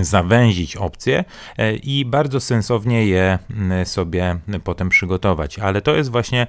zawęzić 0.00 0.76
opcje 0.76 1.24
e, 1.58 1.74
i 1.74 2.04
bardzo 2.04 2.40
sensownie 2.40 3.06
je 3.06 3.38
sobie 3.84 4.38
potem 4.64 4.88
przygotować. 4.88 5.58
Ale 5.58 5.82
to 5.82 5.94
jest 5.94 6.10
właśnie 6.10 6.46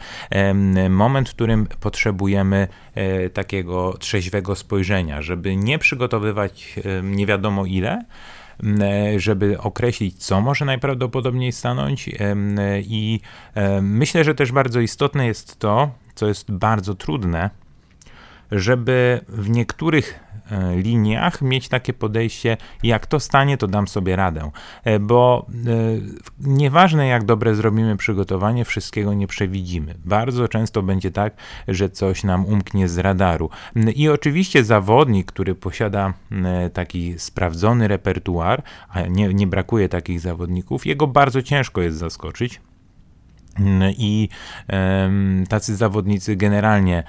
moment, 0.89 1.29
w 1.29 1.33
którym 1.33 1.67
potrzebujemy 1.79 2.67
e, 2.95 3.29
takiego 3.29 3.97
trzeźwego 3.97 4.55
spojrzenia, 4.55 5.21
żeby 5.21 5.55
nie 5.55 5.79
przygotowywać 5.79 6.75
nie 7.03 7.25
wiadomo 7.25 7.65
ile, 7.65 8.05
żeby 9.17 9.59
określić, 9.59 10.23
co 10.23 10.41
może 10.41 10.65
najprawdopodobniej 10.65 11.51
stanąć. 11.51 12.09
I 12.81 13.19
myślę, 13.81 14.23
że 14.23 14.35
też 14.35 14.51
bardzo 14.51 14.79
istotne 14.79 15.27
jest 15.27 15.59
to, 15.59 15.91
co 16.15 16.27
jest 16.27 16.51
bardzo 16.51 16.95
trudne, 16.95 17.49
żeby 18.51 19.21
w 19.27 19.49
niektórych 19.49 20.19
E, 20.30 20.30
liniach 20.75 21.41
mieć 21.41 21.69
takie 21.69 21.93
podejście, 21.93 22.57
jak 22.83 23.07
to 23.07 23.19
stanie, 23.19 23.57
to 23.57 23.67
dam 23.67 23.87
sobie 23.87 24.15
radę. 24.15 24.51
E, 24.83 24.99
bo 24.99 25.45
e, 25.49 26.47
nieważne 26.47 27.07
jak 27.07 27.25
dobre 27.25 27.55
zrobimy 27.55 27.97
przygotowanie, 27.97 28.65
wszystkiego 28.65 29.13
nie 29.13 29.27
przewidzimy. 29.27 29.95
Bardzo 30.05 30.47
często 30.47 30.83
będzie 30.83 31.11
tak, 31.11 31.33
że 31.67 31.89
coś 31.89 32.23
nam 32.23 32.45
umknie 32.45 32.89
z 32.89 32.97
radaru. 32.97 33.49
I 33.95 34.09
oczywiście 34.09 34.63
zawodnik, 34.63 35.31
który 35.31 35.55
posiada 35.55 36.13
taki 36.73 37.19
sprawdzony 37.19 37.87
repertuar, 37.87 38.63
a 38.89 39.01
nie, 39.01 39.33
nie 39.33 39.47
brakuje 39.47 39.89
takich 39.89 40.19
zawodników, 40.19 40.85
jego 40.85 41.07
bardzo 41.07 41.41
ciężko 41.41 41.81
jest 41.81 41.97
zaskoczyć 41.97 42.61
I 43.97 44.29
em, 44.67 45.45
tacy 45.49 45.75
zawodnicy 45.75 46.35
generalnie 46.35 47.03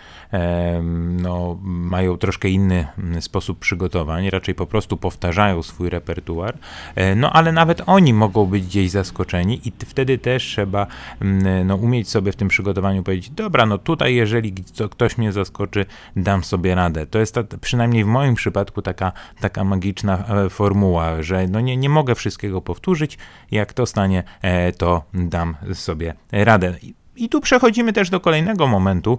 no, 1.23 1.59
mają 1.63 2.17
troszkę 2.17 2.49
inny 2.49 2.87
mm, 2.99 3.23
sposób 3.23 3.59
przygotowań, 3.59 4.31
raczej 4.31 4.55
po 4.55 4.67
prostu 4.67 4.97
powtarzają 4.97 5.63
swój 5.63 5.91
repertuar, 5.91 6.55
e, 6.95 7.15
no 7.15 7.33
ale 7.33 7.53
nawet 7.53 7.83
oni 7.87 8.15
mogą 8.15 8.47
być 8.47 8.67
gdzieś 8.67 8.91
zaskoczeni 8.91 9.69
i 9.69 9.73
wtedy 9.87 10.19
też 10.19 10.45
trzeba 10.45 10.87
mm, 11.21 11.67
no, 11.67 11.77
umieć 11.77 12.09
sobie 12.09 12.33
w 12.33 12.37
tym 12.37 12.49
przygotowaniu 12.49 13.03
powiedzieć, 13.03 13.31
dobra, 13.31 13.67
no 13.67 13.79
tutaj 13.79 14.15
jeżeli 14.15 14.55
ktoś 14.91 15.19
mnie 15.19 15.33
zaskoczy, 15.33 15.87
dam 16.17 16.45
sobie 16.45 16.75
radę. 16.75 17.07
To 17.07 17.19
jest 17.19 17.35
ta, 17.35 17.43
przynajmniej 17.61 18.05
w 18.05 18.07
moim 18.07 18.35
przypadku 18.35 18.83
taka, 18.83 19.13
taka 19.41 19.65
magiczna 19.65 20.25
e, 20.29 20.51
formuła, 20.51 21.23
że 21.23 21.47
no 21.47 21.61
nie, 21.61 21.77
nie 21.77 21.89
mogę 21.89 22.15
wszystkiego 22.15 22.63
powtórzyć, 22.63 23.19
jak 23.51 23.73
to 23.73 23.87
stanie, 23.87 24.23
e, 24.43 24.73
to 24.73 25.03
dam 25.15 25.57
sobie 25.75 26.15
radę. 26.33 26.75
I- 26.83 26.95
tu 27.29 27.41
przechodzimy 27.41 27.93
też 27.93 28.11
do 28.11 28.21
kolejnego 28.21 28.67
momentu, 28.67 29.19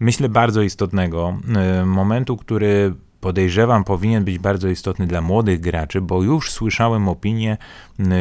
myślę 0.00 0.28
bardzo 0.28 0.62
istotnego, 0.62 1.36
e, 1.56 1.86
momentu, 1.86 2.36
który 2.36 2.94
podejrzewam 3.22 3.84
powinien 3.84 4.24
być 4.24 4.38
bardzo 4.38 4.68
istotny 4.68 5.06
dla 5.06 5.20
młodych 5.20 5.60
graczy, 5.60 6.00
bo 6.00 6.22
już 6.22 6.50
słyszałem 6.50 7.08
opinię, 7.08 7.56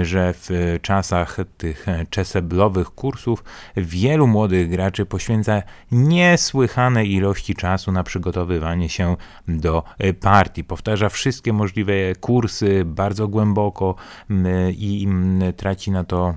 że 0.01 0.33
w 0.33 0.49
czasach 0.81 1.37
tych 1.57 1.85
czeseblowych 2.09 2.87
kursów 2.87 3.43
wielu 3.77 4.27
młodych 4.27 4.69
graczy 4.69 5.05
poświęca 5.05 5.61
niesłychane 5.91 7.05
ilości 7.05 7.55
czasu 7.55 7.91
na 7.91 8.03
przygotowywanie 8.03 8.89
się 8.89 9.15
do 9.47 9.83
e, 9.97 10.13
partii. 10.13 10.63
Powtarza 10.63 11.09
wszystkie 11.09 11.53
możliwe 11.53 11.93
kursy 12.19 12.83
bardzo 12.85 13.27
głęboko 13.27 13.95
i 14.69 15.07
traci 15.57 15.91
na 15.91 16.03
to 16.03 16.35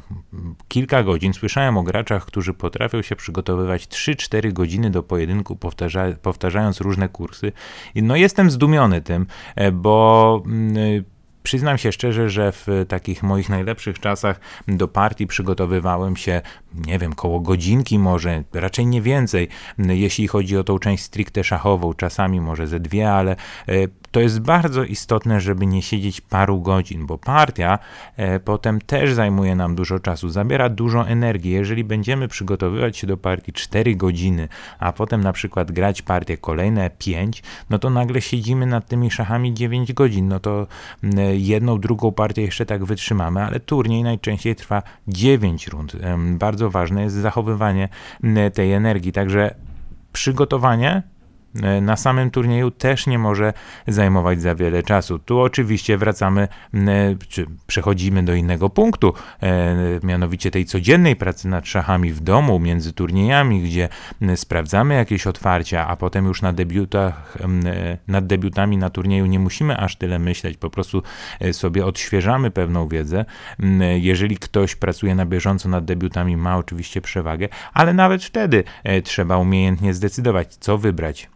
kilka 0.69 1.03
godzin. 1.03 1.33
Słyszałem 1.33 1.77
o 1.77 1.83
graczach, 1.83 2.25
którzy 2.25 2.55
potrafią 2.55 3.03
się 3.03 3.17
przygotowywać 3.17 3.87
3-4 3.87 4.53
godziny 4.53 4.91
do 4.91 5.03
pojedynku, 5.03 5.57
powtarza, 5.57 6.05
powtarzając 6.23 6.81
różne 6.81 7.09
kursy. 7.09 7.53
No 7.95 8.17
jestem 8.17 8.51
zdumiony 8.55 9.03
tym, 9.03 9.27
e, 9.57 9.73
bo 9.73 10.43
mm, 10.47 11.05
Przyznam 11.45 11.79
się 11.79 11.93
szczerze, 11.93 12.31
że 12.31 12.53
w 12.53 12.67
takich 12.89 13.23
moich 13.23 13.49
najlepszych 13.49 13.99
czasach 13.99 14.41
do 14.69 14.89
partii 14.89 15.27
przygotowywałem 15.27 16.17
się, 16.17 16.43
nie 16.87 16.99
wiem, 16.99 17.13
koło 17.13 17.41
godzinki 17.41 17.99
może, 17.99 18.43
raczej 18.53 18.87
nie 18.87 19.03
więcej, 19.03 19.49
jeśli 19.79 20.29
chodzi 20.29 20.57
o 20.57 20.65
tą 20.65 20.79
część 20.79 21.03
stricte 21.03 21.45
szachową, 21.45 21.95
czasami 21.95 22.41
może 22.41 22.67
ze 22.67 22.81
dwie, 22.81 23.13
ale 23.13 23.37
e, 23.69 23.73
to 24.15 24.21
jest 24.21 24.41
bardzo 24.41 24.85
istotne, 24.85 25.41
żeby 25.41 25.67
nie 25.67 25.83
siedzieć 25.83 26.21
paru 26.21 26.61
godzin, 26.61 27.07
bo 27.07 27.19
partia 27.19 27.79
e, 28.17 28.41
potem 28.41 28.81
też 28.81 29.15
zajmuje 29.15 29.57
nam 29.57 29.75
dużo 29.75 29.99
czasu, 29.99 30.29
zabiera 30.29 30.69
dużo 30.69 31.09
energii. 31.09 31.51
Jeżeli 31.51 31.85
będziemy 31.85 32.29
przygotowywać 32.29 32.97
się 32.97 33.07
do 33.07 33.17
partii 33.17 33.53
4 33.53 33.97
godziny, 33.97 34.49
a 34.79 34.93
potem 34.93 35.21
na 35.21 35.33
przykład 35.33 35.73
grać 35.73 36.03
partię 36.03 36.37
kolejne 36.37 36.91
5, 36.91 37.43
no 37.71 37.79
to 37.79 37.91
nagle 37.91 38.21
siedzimy 38.21 38.67
nad 38.67 38.89
tymi 38.89 39.11
szachami 39.11 39.55
9 39.55 39.93
godzin. 39.93 40.29
No 40.29 40.41
to 40.41 40.67
jedną, 41.33 41.81
drugą 41.81 42.13
partię 42.13 42.43
jeszcze 42.43 42.67
tak 42.67 42.85
wytrzymamy, 42.85 43.43
ale 43.43 43.61
turniej 43.61 44.03
najczęściej 44.03 44.57
trwa 44.57 44.83
9 45.09 45.69
rund. 45.69 45.97
Bardzo 46.29 46.71
ważne 46.71 47.03
jest 47.03 47.17
zachowywanie 47.17 47.89
tej 48.55 48.73
energii, 48.73 49.13
także 49.13 49.55
przygotowanie 50.13 51.03
na 51.83 51.97
samym 51.97 52.31
turnieju 52.31 52.71
też 52.71 53.07
nie 53.07 53.19
może 53.19 53.53
zajmować 53.87 54.43
za 54.43 54.55
wiele 54.55 54.83
czasu. 54.83 55.19
Tu 55.19 55.41
oczywiście 55.41 55.99
wracamy, 55.99 56.49
m, 56.75 56.89
czy 57.29 57.47
przechodzimy 57.67 58.23
do 58.23 58.35
innego 58.35 58.71
punktu, 58.71 59.15
e, 59.43 59.75
mianowicie 60.03 60.51
tej 60.51 60.65
codziennej 60.65 61.17
pracy 61.17 61.49
nad 61.49 61.67
szachami 61.67 62.13
w 62.13 62.21
domu, 62.21 62.59
między 62.59 62.93
turniejami, 62.93 63.63
gdzie 63.63 63.89
sprawdzamy 64.37 64.95
jakieś 64.95 65.27
otwarcia, 65.27 65.87
a 65.89 65.97
potem 65.97 66.27
już 66.27 66.43
na 66.43 66.53
debiutach, 66.53 67.37
e, 67.41 67.99
nad 68.09 68.27
debiutami 68.27 68.77
na 68.77 68.91
turnieju 68.91 69.27
nie 69.27 69.39
musimy 69.39 69.77
aż 69.77 69.97
tyle 69.97 70.19
myśleć, 70.19 70.57
po 70.57 70.71
prostu 70.71 71.03
e, 71.41 71.53
sobie 71.53 71.87
odświeżamy 71.87 72.51
pewną 72.51 72.89
wiedzę. 72.89 73.25
Jeżeli 73.97 74.37
ktoś 74.37 74.77
pracuje 74.77 75.15
na 75.15 75.27
bieżąco 75.27 75.69
nad 75.69 75.85
debiutami, 75.85 76.37
ma 76.37 76.57
oczywiście 76.57 77.01
przewagę, 77.01 77.49
ale 77.73 77.95
nawet 77.95 78.25
wtedy 78.25 78.65
e, 78.85 79.03
trzeba 79.03 79.37
umiejętnie 79.37 79.95
zdecydować, 79.95 80.55
co 80.55 80.79
wybrać, 80.79 81.29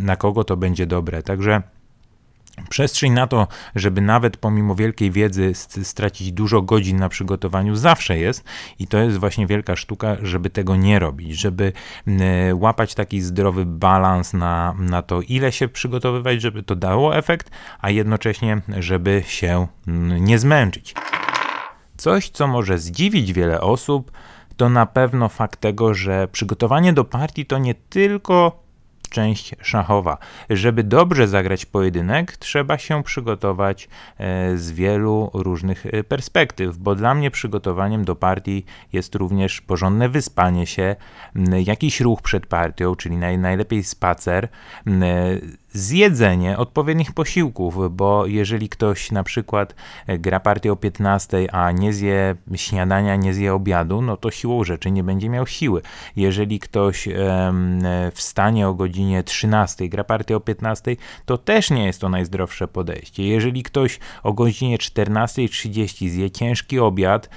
na 0.00 0.16
kogo 0.16 0.44
to 0.44 0.56
będzie 0.56 0.86
dobre. 0.86 1.22
Także 1.22 1.62
Przestrzeń 2.68 3.12
na 3.12 3.26
to, 3.26 3.46
żeby 3.74 4.00
nawet 4.00 4.36
pomimo 4.36 4.74
wielkiej 4.74 5.10
wiedzy 5.10 5.54
st- 5.54 5.86
stracić 5.86 6.32
dużo 6.32 6.62
godzin 6.62 6.96
na 6.96 7.08
przygotowaniu, 7.08 7.76
zawsze 7.76 8.18
jest 8.18 8.44
i 8.78 8.86
to 8.86 8.98
jest 8.98 9.18
właśnie 9.18 9.46
wielka 9.46 9.76
sztuka, 9.76 10.16
żeby 10.22 10.50
tego 10.50 10.76
nie 10.76 10.98
robić, 10.98 11.40
żeby 11.40 11.72
łapać 12.54 12.94
taki 12.94 13.20
zdrowy 13.20 13.66
balans 13.66 14.32
na, 14.32 14.74
na 14.78 15.02
to, 15.02 15.20
ile 15.20 15.52
się 15.52 15.68
przygotowywać, 15.68 16.42
żeby 16.42 16.62
to 16.62 16.76
dało 16.76 17.16
efekt, 17.16 17.50
a 17.80 17.90
jednocześnie, 17.90 18.60
żeby 18.78 19.22
się 19.26 19.66
nie 20.20 20.38
zmęczyć. 20.38 20.94
Coś, 21.96 22.30
co 22.30 22.46
może 22.46 22.78
zdziwić 22.78 23.32
wiele 23.32 23.60
osób, 23.60 24.12
to 24.56 24.68
na 24.68 24.86
pewno 24.86 25.28
fakt 25.28 25.60
tego, 25.60 25.94
że 25.94 26.28
przygotowanie 26.32 26.92
do 26.92 27.04
partii 27.04 27.46
to 27.46 27.58
nie 27.58 27.74
tylko 27.74 28.62
część 29.10 29.54
szachowa. 29.62 30.18
Żeby 30.50 30.84
dobrze 30.84 31.28
zagrać 31.28 31.66
pojedynek, 31.66 32.36
trzeba 32.36 32.78
się 32.78 33.02
przygotować 33.02 33.88
e, 34.18 34.56
z 34.56 34.72
wielu 34.72 35.30
różnych 35.34 35.86
e, 35.86 36.04
perspektyw, 36.04 36.76
bo 36.76 36.94
dla 36.94 37.14
mnie 37.14 37.30
przygotowaniem 37.30 38.04
do 38.04 38.16
partii 38.16 38.64
jest 38.92 39.14
również 39.14 39.60
porządne 39.60 40.08
wyspanie 40.08 40.66
się, 40.66 40.96
jakiś 41.66 42.00
ruch 42.00 42.22
przed 42.22 42.46
partią, 42.46 42.96
czyli 42.96 43.16
naj, 43.16 43.38
najlepiej 43.38 43.84
spacer, 43.84 44.48
m, 44.86 45.04
zjedzenie 45.72 46.58
odpowiednich 46.58 47.12
posiłków, 47.12 47.96
bo 47.96 48.26
jeżeli 48.26 48.68
ktoś 48.68 49.10
na 49.10 49.22
przykład 49.22 49.74
e, 50.06 50.18
gra 50.18 50.40
partię 50.40 50.72
o 50.72 50.76
15, 50.76 51.54
a 51.54 51.72
nie 51.72 51.92
zje 51.92 52.36
śniadania, 52.54 53.16
nie 53.16 53.34
zje 53.34 53.54
obiadu, 53.54 54.02
no 54.02 54.16
to 54.16 54.30
siłą 54.30 54.64
rzeczy 54.64 54.90
nie 54.90 55.04
będzie 55.04 55.28
miał 55.28 55.46
siły. 55.46 55.82
Jeżeli 56.16 56.58
ktoś 56.58 57.08
e, 57.08 57.12
wstanie 58.14 58.68
o 58.68 58.74
godzinie 58.74 59.22
13, 59.22 59.88
gra 59.88 60.04
partię 60.04 60.36
o 60.36 60.40
15, 60.40 60.96
to 61.24 61.38
też 61.38 61.70
nie 61.70 61.86
jest 61.86 62.00
to 62.00 62.08
najzdrowsze 62.08 62.68
podejście. 62.68 63.26
Jeżeli 63.26 63.62
ktoś 63.62 63.98
o 64.22 64.32
godzinie 64.32 64.78
14.30 64.78 66.08
zje 66.08 66.30
ciężki 66.30 66.78
obiad, 66.78 67.28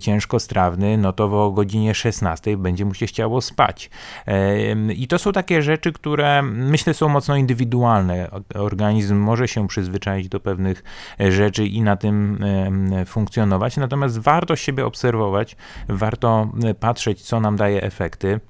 ciężkostrawny, 0.00 0.98
no 0.98 1.12
to 1.12 1.44
o 1.44 1.50
godzinie 1.50 1.94
16 1.94 2.56
będzie 2.56 2.84
mu 2.84 2.94
się 2.94 3.06
chciało 3.06 3.40
spać. 3.40 3.90
I 4.96 5.08
to 5.08 5.18
są 5.18 5.32
takie 5.32 5.62
rzeczy, 5.62 5.92
które 5.92 6.42
myślę 6.42 6.94
są 6.94 7.08
mocno 7.08 7.36
indywidualne. 7.36 7.67
Organizm 8.54 9.16
może 9.16 9.48
się 9.48 9.68
przyzwyczaić 9.68 10.28
do 10.28 10.40
pewnych 10.40 10.84
e, 11.20 11.32
rzeczy 11.32 11.66
i 11.66 11.82
na 11.82 11.96
tym 11.96 12.44
funkcjonować, 13.06 13.76
natomiast 13.76 14.18
warto 14.18 14.56
siebie 14.56 14.86
obserwować, 14.86 15.56
warto 15.88 16.52
e, 16.64 16.74
patrzeć, 16.74 17.22
co 17.22 17.40
nam 17.40 17.56
daje 17.56 17.82
efekty. 17.82 18.40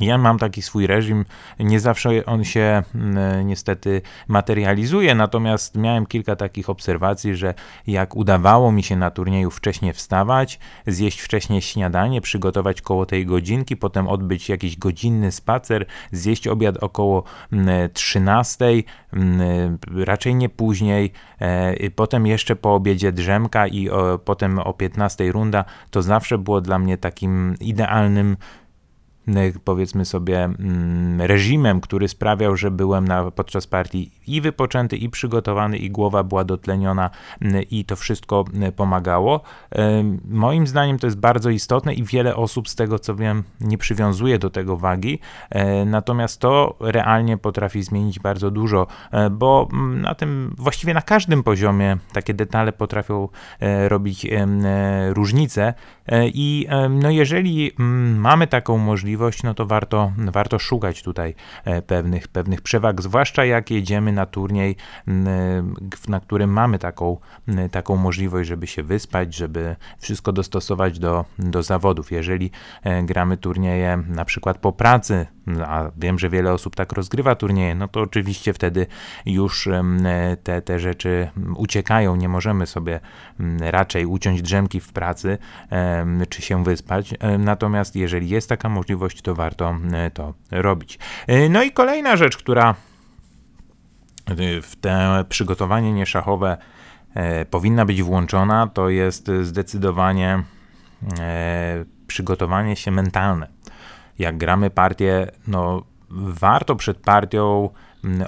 Ja 0.00 0.18
mam 0.18 0.38
taki 0.38 0.62
swój 0.62 0.86
reżim, 0.86 1.24
nie 1.58 1.80
zawsze 1.80 2.26
on 2.26 2.44
się 2.44 2.82
mm, 2.94 3.46
niestety 3.46 4.02
materializuje, 4.28 5.14
natomiast 5.14 5.76
miałem 5.76 6.06
kilka 6.06 6.36
takich 6.36 6.70
obserwacji, 6.70 7.36
że 7.36 7.54
jak 7.86 8.16
udawało 8.16 8.72
mi 8.72 8.82
się 8.82 8.96
na 8.96 9.10
turnieju 9.10 9.50
wcześniej 9.50 9.92
wstawać, 9.92 10.58
zjeść 10.86 11.20
wcześniej 11.20 11.62
śniadanie, 11.62 12.20
przygotować 12.20 12.82
koło 12.82 13.06
tej 13.06 13.26
godzinki, 13.26 13.76
potem 13.76 14.08
odbyć 14.08 14.48
jakiś 14.48 14.76
godzinny 14.76 15.32
spacer, 15.32 15.86
zjeść 16.12 16.48
obiad 16.48 16.76
około 16.76 17.24
mm, 17.52 17.90
13, 17.92 18.64
mm, 19.12 19.78
raczej 19.96 20.34
nie 20.34 20.48
później, 20.48 21.12
e, 21.38 21.90
potem 21.90 22.26
jeszcze 22.26 22.56
po 22.56 22.74
obiedzie 22.74 23.12
drzemka 23.12 23.66
i 23.66 23.88
potem 24.24 24.58
o 24.58 24.72
15 24.72 25.32
runda, 25.32 25.64
to 25.90 26.02
zawsze 26.02 26.38
było 26.38 26.60
dla 26.60 26.78
mnie 26.78 26.98
takim 26.98 27.54
idealnym 27.60 28.36
powiedzmy 29.64 30.04
sobie 30.04 30.44
mm, 30.44 31.20
reżimem, 31.20 31.80
który 31.80 32.08
sprawiał, 32.08 32.56
że 32.56 32.70
byłem 32.70 33.08
na, 33.08 33.30
podczas 33.30 33.66
partii 33.66 34.10
i 34.26 34.40
wypoczęty, 34.40 34.96
i 34.96 35.08
przygotowany, 35.08 35.78
i 35.78 35.90
głowa 35.90 36.22
była 36.22 36.44
dotleniona 36.44 37.10
mm, 37.40 37.62
i 37.70 37.84
to 37.84 37.96
wszystko 37.96 38.44
mm, 38.54 38.72
pomagało. 38.72 39.40
Moim 40.24 40.66
zdaniem 40.66 40.98
to 40.98 41.06
jest 41.06 41.18
bardzo 41.18 41.50
istotne 41.50 41.94
i 41.94 42.04
wiele 42.04 42.36
osób 42.36 42.68
z 42.68 42.74
tego 42.74 42.98
co 42.98 43.14
wiem 43.14 43.42
nie 43.60 43.78
przywiązuje 43.78 44.38
do 44.38 44.50
tego 44.50 44.76
wagi, 44.76 45.18
e, 45.50 45.84
natomiast 45.84 46.40
to 46.40 46.76
realnie 46.80 47.36
potrafi 47.36 47.82
zmienić 47.82 48.18
bardzo 48.18 48.50
dużo, 48.50 48.86
e, 49.10 49.30
bo 49.30 49.68
na 49.94 50.14
tym 50.14 50.54
właściwie 50.58 50.94
na 50.94 51.02
każdym 51.02 51.42
poziomie 51.42 51.96
takie 52.12 52.34
detale 52.34 52.72
potrafią 52.72 53.28
e, 53.60 53.88
robić 53.88 54.26
różnice 55.10 55.74
i 56.24 56.66
no 56.90 57.10
jeżeli 57.10 57.72
mamy 58.16 58.46
taką 58.46 58.78
możliwość, 58.78 59.13
no 59.44 59.54
to 59.54 59.66
warto, 59.66 60.12
warto 60.18 60.58
szukać 60.58 61.02
tutaj 61.02 61.34
e, 61.64 61.82
pewnych, 61.82 62.28
pewnych 62.28 62.60
przewag, 62.60 63.02
zwłaszcza 63.02 63.44
jak 63.44 63.70
jedziemy 63.70 64.12
na 64.12 64.26
turniej, 64.26 64.76
na 66.08 66.20
którym 66.20 66.50
mamy 66.50 66.78
taką, 66.78 67.18
taką 67.70 67.96
możliwość, 67.96 68.48
żeby 68.48 68.66
się 68.66 68.82
wyspać, 68.82 69.34
żeby 69.34 69.76
wszystko 69.98 70.32
dostosować 70.32 70.98
do, 70.98 71.24
do 71.38 71.62
zawodów. 71.62 72.12
Jeżeli 72.12 72.50
gramy 73.02 73.36
turnieje 73.36 74.02
na 74.08 74.24
przykład 74.24 74.58
po 74.58 74.72
pracy, 74.72 75.26
a 75.66 75.90
wiem, 75.96 76.18
że 76.18 76.28
wiele 76.28 76.52
osób 76.52 76.76
tak 76.76 76.92
rozgrywa 76.92 77.34
turnieje, 77.34 77.74
no 77.74 77.88
to 77.88 78.00
oczywiście 78.00 78.52
wtedy 78.52 78.86
już 79.26 79.68
te, 80.42 80.62
te 80.62 80.78
rzeczy 80.78 81.30
uciekają, 81.56 82.16
nie 82.16 82.28
możemy 82.28 82.66
sobie 82.66 83.00
raczej 83.60 84.06
uciąć 84.06 84.42
drzemki 84.42 84.80
w 84.80 84.92
pracy 84.92 85.38
czy 86.28 86.42
się 86.42 86.64
wyspać. 86.64 87.14
Natomiast 87.38 87.96
jeżeli 87.96 88.28
jest 88.28 88.48
taka 88.48 88.68
możliwość, 88.68 89.22
to 89.22 89.34
warto 89.34 89.74
to 90.14 90.34
robić. 90.50 90.98
E, 91.26 91.48
no 91.48 91.62
i 91.62 91.70
kolejna 91.70 92.16
rzecz, 92.16 92.36
która 92.36 92.74
w 94.62 94.76
te 94.80 95.24
przygotowanie 95.28 95.92
nieszachowe 95.92 96.56
e, 97.14 97.44
powinna 97.44 97.84
być 97.84 98.02
włączona, 98.02 98.66
to 98.66 98.88
jest 98.88 99.30
zdecydowanie 99.42 100.42
e, 101.18 101.84
przygotowanie 102.06 102.76
się 102.76 102.90
mentalne. 102.90 103.48
Jak 104.18 104.38
gramy 104.38 104.70
partię, 104.70 105.30
no 105.46 105.84
warto 106.10 106.76
przed 106.76 106.98
partią 106.98 107.70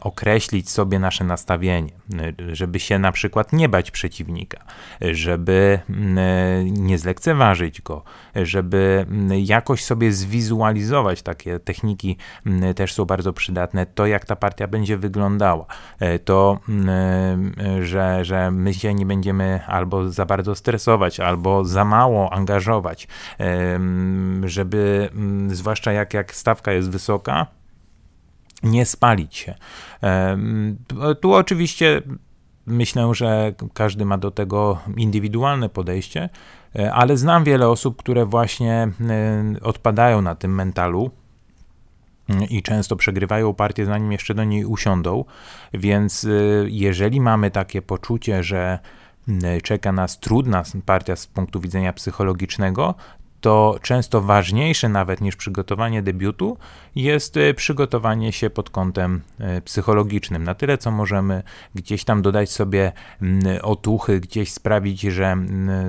określić 0.01 0.71
sobie 0.71 0.99
nasze 0.99 1.25
nastawienie, 1.25 1.93
żeby 2.53 2.81
się 2.81 2.99
na 2.99 3.13
przykład 3.13 3.53
nie 3.53 3.69
bać 3.69 3.91
przeciwnika, 3.91 4.65
żeby 5.01 5.81
nie 6.65 6.99
zlekceważyć 6.99 7.83
go, 7.83 8.03
żeby 8.35 9.07
jakoś 9.45 9.85
sobie 9.85 10.13
zwizualizować 10.13 11.23
takie 11.23 11.59
techniki 11.59 12.17
też 12.77 12.93
są 12.93 13.05
bardzo 13.05 13.33
przydatne, 13.33 13.87
to 13.87 14.07
jak 14.07 14.25
ta 14.25 14.37
partia 14.37 14.67
będzie 14.67 14.97
wyglądała, 14.97 15.67
to, 16.25 16.59
że, 17.81 18.25
że 18.25 18.51
my 18.51 18.75
się 18.75 18.95
nie 18.95 19.07
będziemy 19.07 19.61
albo 19.67 20.11
za 20.11 20.27
bardzo 20.27 20.55
stresować, 20.55 21.21
albo 21.21 21.65
za 21.65 21.85
mało 21.85 22.33
angażować, 22.33 23.09
żeby 24.45 25.11
zwłaszcza 25.49 25.93
jak, 25.93 26.15
jak 26.15 26.35
stawka 26.35 26.73
jest 26.73 26.91
wysoka, 26.91 27.47
nie 28.63 28.87
spalić 28.87 29.37
się. 29.37 29.55
Tu 31.21 31.35
oczywiście 31.35 32.03
myślę, 32.67 33.15
że 33.15 33.55
każdy 33.75 34.05
ma 34.05 34.19
do 34.19 34.31
tego 34.31 34.79
indywidualne 34.97 35.69
podejście, 35.69 36.29
e, 36.79 36.93
ale 36.93 37.17
znam 37.17 37.45
wiele 37.45 37.69
osób, 37.69 37.97
które 37.97 38.27
właśnie 38.27 38.89
e, 39.01 39.45
odpadają 39.63 40.23
na 40.23 40.35
tym 40.35 40.55
mentalu 40.55 41.11
mm, 42.29 42.45
i 42.45 42.63
często 42.63 42.97
przegrywają 42.97 43.55
partię, 43.55 43.87
zanim 43.87 44.13
jeszcze 44.13 44.35
do 44.35 44.45
niej 44.45 44.65
usiądą. 44.65 45.25
Więc 45.75 46.25
e, 46.25 46.29
jeżeli 46.67 47.21
mamy 47.21 47.51
takie 47.51 47.83
poczucie, 47.83 48.43
że 48.43 48.79
czeka 49.63 49.93
nas 49.93 50.21
trudna 50.21 50.63
partia 50.87 51.17
z 51.17 51.27
punktu 51.27 51.61
widzenia 51.61 51.93
psychologicznego, 51.93 52.95
to 53.41 53.77
często 53.83 54.21
ważniejsze 54.21 54.89
nawet 54.89 55.21
niż 55.21 55.37
przygotowanie 55.37 56.03
debiutu 56.03 56.59
jest 56.95 57.37
e, 57.37 57.55
przygotowanie 57.55 58.33
się 58.33 58.51
pod 58.51 58.71
kątem 58.71 59.21
e, 59.41 59.61
psychologicznym. 59.61 60.45
Na 60.45 60.55
tyle, 60.55 60.79
co 60.79 60.91
możemy 60.91 61.43
gdzieś 61.75 62.05
tam 62.05 62.23
dodać 62.23 62.51
sobie 62.51 62.93
otuchy, 63.63 64.21
gdzieś 64.21 64.53
sprawić, 64.53 65.01
że 65.01 65.37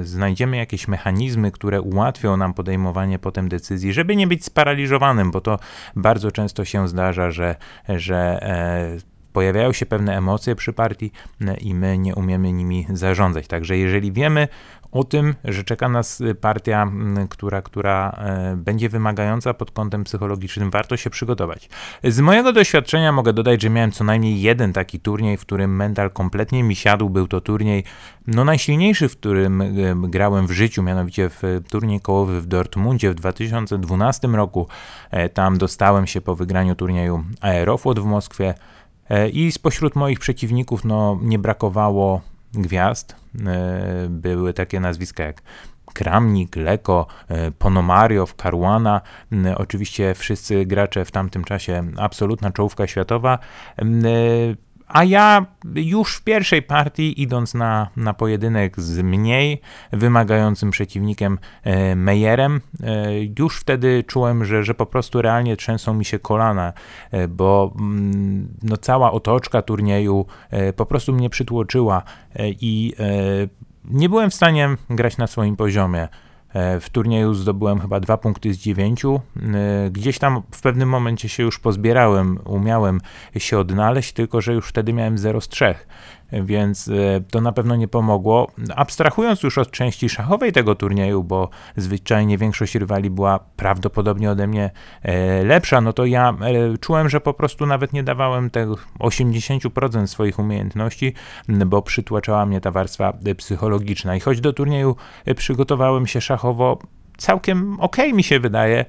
znajdziemy 0.04 0.58
jakieś 0.58 0.88
mechanizmy, 0.88 1.52
które 1.52 1.82
ułatwią 1.82 2.38
nam 2.38 2.54
podejmowanie 2.54 3.20
potem 3.20 3.50
decyzji, 3.50 3.94
żeby 3.94 4.16
nie 4.16 4.28
być 4.28 4.46
sparaliżowanym, 4.46 5.32
bo 5.32 5.42
to 5.42 5.60
bardzo 5.96 6.32
często 6.32 6.66
się 6.66 6.88
zdarza, 6.88 7.32
że, 7.32 7.56
że 7.90 8.44
e, 8.44 9.18
pojawiają 9.38 9.74
się 9.74 9.86
pewne 9.86 10.18
emocje 10.18 10.56
przy 10.56 10.74
partii 10.74 11.12
i 11.62 11.76
my 11.76 11.98
nie 11.98 12.16
umiemy 12.16 12.52
nimi 12.52 12.88
zarządzać. 12.94 13.48
Także 13.48 13.78
jeżeli 13.78 14.12
wiemy 14.12 14.48
o 14.92 15.04
tym, 15.04 15.36
że 15.44 15.64
czeka 15.64 15.90
nas 15.90 16.22
y, 16.22 16.36
partia, 16.36 16.92
która, 17.30 17.62
która 17.62 18.10
e, 18.12 18.56
będzie 18.58 18.90
wymagająca 18.90 19.54
pod 19.54 19.72
kątem 19.72 20.04
psychologicznym, 20.04 20.72
warto 20.72 20.98
się 20.98 21.10
przygotować. 21.10 21.70
Z 22.04 22.20
mojego 22.20 22.54
doświadczenia 22.54 23.12
mogę 23.12 23.34
dodać, 23.34 23.62
że 23.62 23.70
miałem 23.70 23.92
co 23.92 24.04
najmniej 24.04 24.42
jeden 24.42 24.74
taki 24.74 25.00
turniej, 25.00 25.38
w 25.38 25.42
którym 25.42 25.76
mental 25.76 26.12
kompletnie 26.12 26.64
mi 26.64 26.76
siadł. 26.76 27.10
Był 27.10 27.28
to 27.28 27.42
turniej 27.42 27.84
no, 28.28 28.46
najsilniejszy, 28.46 29.10
w 29.10 29.18
którym 29.18 29.62
e, 29.62 29.68
grałem 29.96 30.48
w 30.48 30.52
życiu, 30.52 30.84
mianowicie 30.84 31.30
w 31.30 31.42
turniej 31.70 32.02
kołowy 32.02 32.42
w 32.42 32.46
Dortmundzie 32.46 33.12
w 33.12 33.16
2012 33.16 34.28
roku. 34.28 34.68
E, 35.12 35.30
tam 35.30 35.58
dostałem 35.58 36.08
się 36.08 36.22
po 36.22 36.36
wygraniu 36.36 36.76
turnieju 36.76 37.24
Aeroflot 37.42 38.00
w 38.00 38.06
Moskwie. 38.06 38.54
I 39.34 39.52
spośród 39.52 39.96
moich 39.96 40.20
przeciwników 40.20 40.86
no, 40.86 41.20
nie 41.22 41.40
brakowało 41.40 42.22
gwiazd. 42.54 43.16
E, 43.46 44.08
były 44.10 44.54
takie 44.54 44.80
nazwiska 44.80 45.24
jak 45.24 45.42
Kramnik, 45.94 46.56
Leko, 46.56 47.08
e, 47.28 47.52
Ponomariow, 47.52 48.36
Caruana, 48.36 49.02
oczywiście 49.56 50.14
wszyscy 50.16 50.66
gracze 50.66 51.06
w 51.06 51.12
tamtym 51.12 51.44
czasie 51.44 51.92
absolutna 51.98 52.52
czołówka 52.52 52.88
światowa. 52.88 53.40
A 54.88 55.04
ja 55.04 55.46
już 55.76 56.16
w 56.16 56.24
pierwszej 56.24 56.62
partii, 56.62 57.22
idąc 57.22 57.54
na, 57.54 57.90
na 57.96 58.14
pojedynek 58.14 58.82
z 58.82 59.00
mniej 59.00 59.62
wymagającym 59.92 60.72
przeciwnikiem 60.72 61.40
e, 61.64 61.96
Meyerem, 61.96 62.62
e, 62.84 63.24
już 63.40 63.60
wtedy 63.60 64.04
czułem, 64.04 64.46
że, 64.46 64.64
że 64.64 64.74
po 64.74 64.86
prostu 64.86 65.22
realnie 65.22 65.58
trzęsą 65.58 65.94
mi 65.94 66.06
się 66.06 66.20
kolana, 66.20 66.74
e, 67.12 67.28
bo 67.28 67.74
mm, 67.80 68.48
no, 68.64 68.78
cała 68.78 69.12
otoczka 69.12 69.62
turnieju 69.62 70.26
po 70.76 70.86
prostu 70.86 71.14
mnie 71.14 71.30
przytłoczyła 71.30 72.04
i 72.40 72.94
nie 73.86 74.10
byłem 74.10 74.30
w 74.30 74.34
stanie 74.34 74.70
grać 74.90 75.18
na 75.18 75.28
swoim 75.28 75.56
poziomie. 75.56 76.08
E, 76.58 76.80
w 76.80 76.90
turnieju 76.90 77.34
zdobyłem 77.34 77.80
chyba 77.80 78.00
dwa 78.00 78.18
punkty 78.18 78.54
z 78.54 78.58
dziewięciu. 78.58 79.22
E, 79.36 79.90
gdzieś 79.92 80.20
tam 80.20 80.42
w 80.52 80.62
pewnym 80.62 80.90
momencie 80.90 81.30
się 81.30 81.44
już 81.44 81.60
pozbierałem, 81.60 82.40
umiałem 82.46 83.02
się 83.38 83.60
odnaleźć, 83.60 84.14
tylko 84.14 84.42
że 84.42 84.54
już 84.54 84.68
wtedy 84.68 84.94
miałem 84.94 85.18
0 85.18 85.42
z 85.42 85.48
3 85.48 85.76
więc 86.32 86.88
e, 86.88 87.22
to 87.32 87.42
na 87.42 87.52
pewno 87.52 87.76
nie 87.76 87.88
pomogło. 87.88 88.52
Abstrahując 88.76 89.44
już 89.44 89.58
od 89.58 89.72
części 89.72 90.10
szachowej 90.10 90.52
tego 90.52 90.76
turnieju, 90.76 91.24
bo 91.24 91.50
zwyczajnie 91.76 92.38
większość 92.38 92.76
rywali 92.76 93.10
była 93.10 93.40
prawdopodobnie 93.56 94.32
ode 94.32 94.48
mnie 94.48 94.72
e, 95.04 95.44
lepsza, 95.44 95.82
no 95.82 95.94
to 95.94 96.06
ja 96.06 96.34
e, 96.74 96.78
czułem, 96.78 97.10
że 97.10 97.22
po 97.22 97.34
prostu 97.34 97.66
nawet 97.66 97.94
nie 97.94 98.04
dawałem 98.04 98.50
tego 98.50 98.76
80% 99.00 100.08
swoich 100.08 100.40
umiejętności, 100.40 101.14
bo 101.66 101.82
przytłaczała 101.82 102.46
mnie 102.46 102.62
ta 102.62 102.72
warstwa 102.72 103.14
psychologiczna. 103.38 104.16
I 104.16 104.20
choć 104.20 104.42
do 104.42 104.54
turnieju 104.54 104.96
przygotowałem 105.36 106.08
się 106.08 106.22
szachowo, 106.22 106.80
całkiem 107.18 107.80
ok 107.80 107.98
mi 108.14 108.24
się 108.24 108.40
wydaje, 108.40 108.86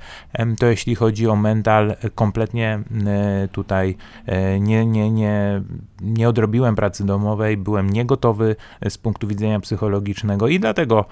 to 0.59 0.67
jeśli 0.67 0.95
chodzi 0.95 1.29
o 1.29 1.37
mental, 1.37 1.97
kompletnie 2.14 2.81
e, 3.07 3.49
tutaj 3.53 3.97
e, 4.27 4.61
nie, 4.61 4.87
nie, 4.87 5.11
nie, 5.11 5.62
nie 6.01 6.29
odrobiłem 6.29 6.75
pracy 6.75 7.07
domowej, 7.07 7.57
byłem 7.57 7.91
niegotowy 7.91 8.57
z 8.88 8.99
punktu 8.99 9.27
widzenia 9.27 9.61
psychologicznego 9.61 10.49
i 10.49 10.61
dlatego 10.61 11.05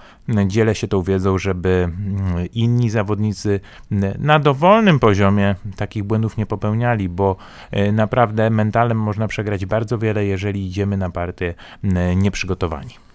dzielę 0.46 0.74
się 0.74 0.88
tą 0.88 1.02
wiedzą, 1.02 1.38
żeby 1.38 1.88
inni 2.55 2.90
zawodnicy 2.90 3.61
na 4.18 4.38
dowolnym 4.38 4.98
poziomie 4.98 5.55
takich 5.76 6.05
błędów 6.05 6.37
nie 6.37 6.46
popełniali, 6.46 7.09
bo 7.09 7.37
e, 7.70 7.92
naprawdę 7.92 8.50
mentalem 8.50 8.98
można 8.98 9.29
przegrać 9.29 9.66
bardzo 9.66 9.98
wiele, 9.98 10.26
jeżeli 10.26 10.66
idziemy 10.66 10.96
na 10.96 11.11
partię 11.11 11.55
nieprzygotowani. 12.16 13.05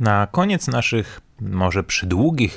Na 0.00 0.26
koniec 0.26 0.68
naszych 0.68 1.20
może 1.40 1.84
przydługich 1.84 2.56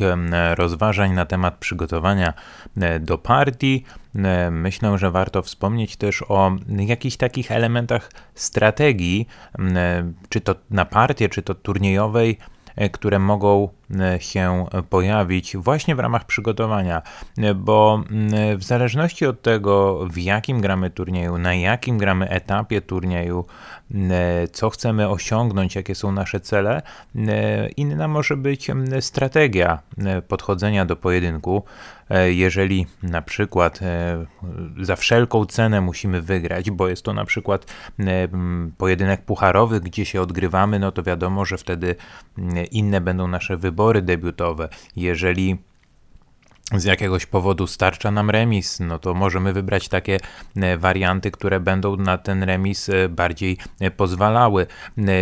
rozważań 0.56 1.12
na 1.12 1.26
temat 1.26 1.58
przygotowania 1.58 2.34
e, 2.78 3.00
do 3.00 3.18
partii, 3.18 3.84
e, 4.16 4.52
myślę, 4.52 4.98
że 4.98 5.12
warto 5.12 5.42
wspomnieć 5.42 5.96
też 5.96 6.24
o 6.30 6.52
jakichś 6.70 7.18
takich 7.18 7.52
elementach 7.52 8.12
strategii, 8.36 9.28
e, 9.60 10.12
czy 10.30 10.42
to 10.42 10.56
na 10.70 10.86
partię, 10.86 11.30
czy 11.30 11.42
to 11.42 11.56
turniejowej, 11.56 12.38
które 12.92 13.20
mogą 13.20 13.70
się 14.20 14.66
pojawić 14.90 15.58
właśnie 15.58 15.96
w 15.96 16.00
ramach 16.00 16.26
przygotowania, 16.26 17.02
bo 17.56 18.04
w 18.58 18.64
zależności 18.64 19.26
od 19.26 19.42
tego, 19.42 20.06
w 20.12 20.18
jakim 20.18 20.62
gramy 20.62 20.90
turnieju, 20.90 21.38
na 21.38 21.54
jakim 21.54 21.98
gramy 21.98 22.30
etapie 22.30 22.82
turnieju, 22.82 23.46
co 24.52 24.70
chcemy 24.70 25.10
osiągnąć, 25.10 25.76
jakie 25.76 25.96
są 25.96 26.12
nasze 26.12 26.40
cele, 26.40 26.82
inna 27.78 28.08
może 28.08 28.38
być 28.38 28.72
strategia 29.00 29.80
podchodzenia 30.28 30.86
do 30.86 30.96
pojedynku. 30.96 31.64
Jeżeli 32.28 32.88
na 33.04 33.22
przykład 33.22 33.80
za 34.82 34.96
wszelką 34.96 35.46
cenę 35.46 35.82
musimy 35.82 36.22
wygrać, 36.22 36.72
bo 36.72 36.88
jest 36.88 37.04
to 37.04 37.14
na 37.14 37.26
przykład 37.26 37.74
pojedynek 38.78 39.26
pucharowy, 39.26 39.80
gdzie 39.80 40.06
się 40.06 40.22
odgrywamy, 40.22 40.80
no 40.80 40.92
to 40.92 41.04
wiadomo, 41.04 41.46
że 41.46 41.58
wtedy 41.58 41.96
inne 42.72 43.02
będą 43.02 43.28
nasze 43.28 43.58
wybory 43.58 44.02
debiutowe. 44.02 44.70
Jeżeli 44.96 45.58
z 46.72 46.84
jakiegoś 46.84 47.26
powodu 47.26 47.68
starcza 47.68 48.12
nam 48.12 48.30
remis, 48.30 48.80
no 48.80 49.00
to 49.00 49.14
możemy 49.14 49.54
wybrać 49.54 49.90
takie 49.90 50.18
e, 50.56 50.78
warianty, 50.78 51.32
które 51.32 51.60
będą 51.60 51.96
na 51.96 52.18
ten 52.18 52.44
remis 52.44 52.90
e, 52.90 53.10
bardziej 53.10 53.58
e, 53.80 53.92
pozwalały. 53.92 54.68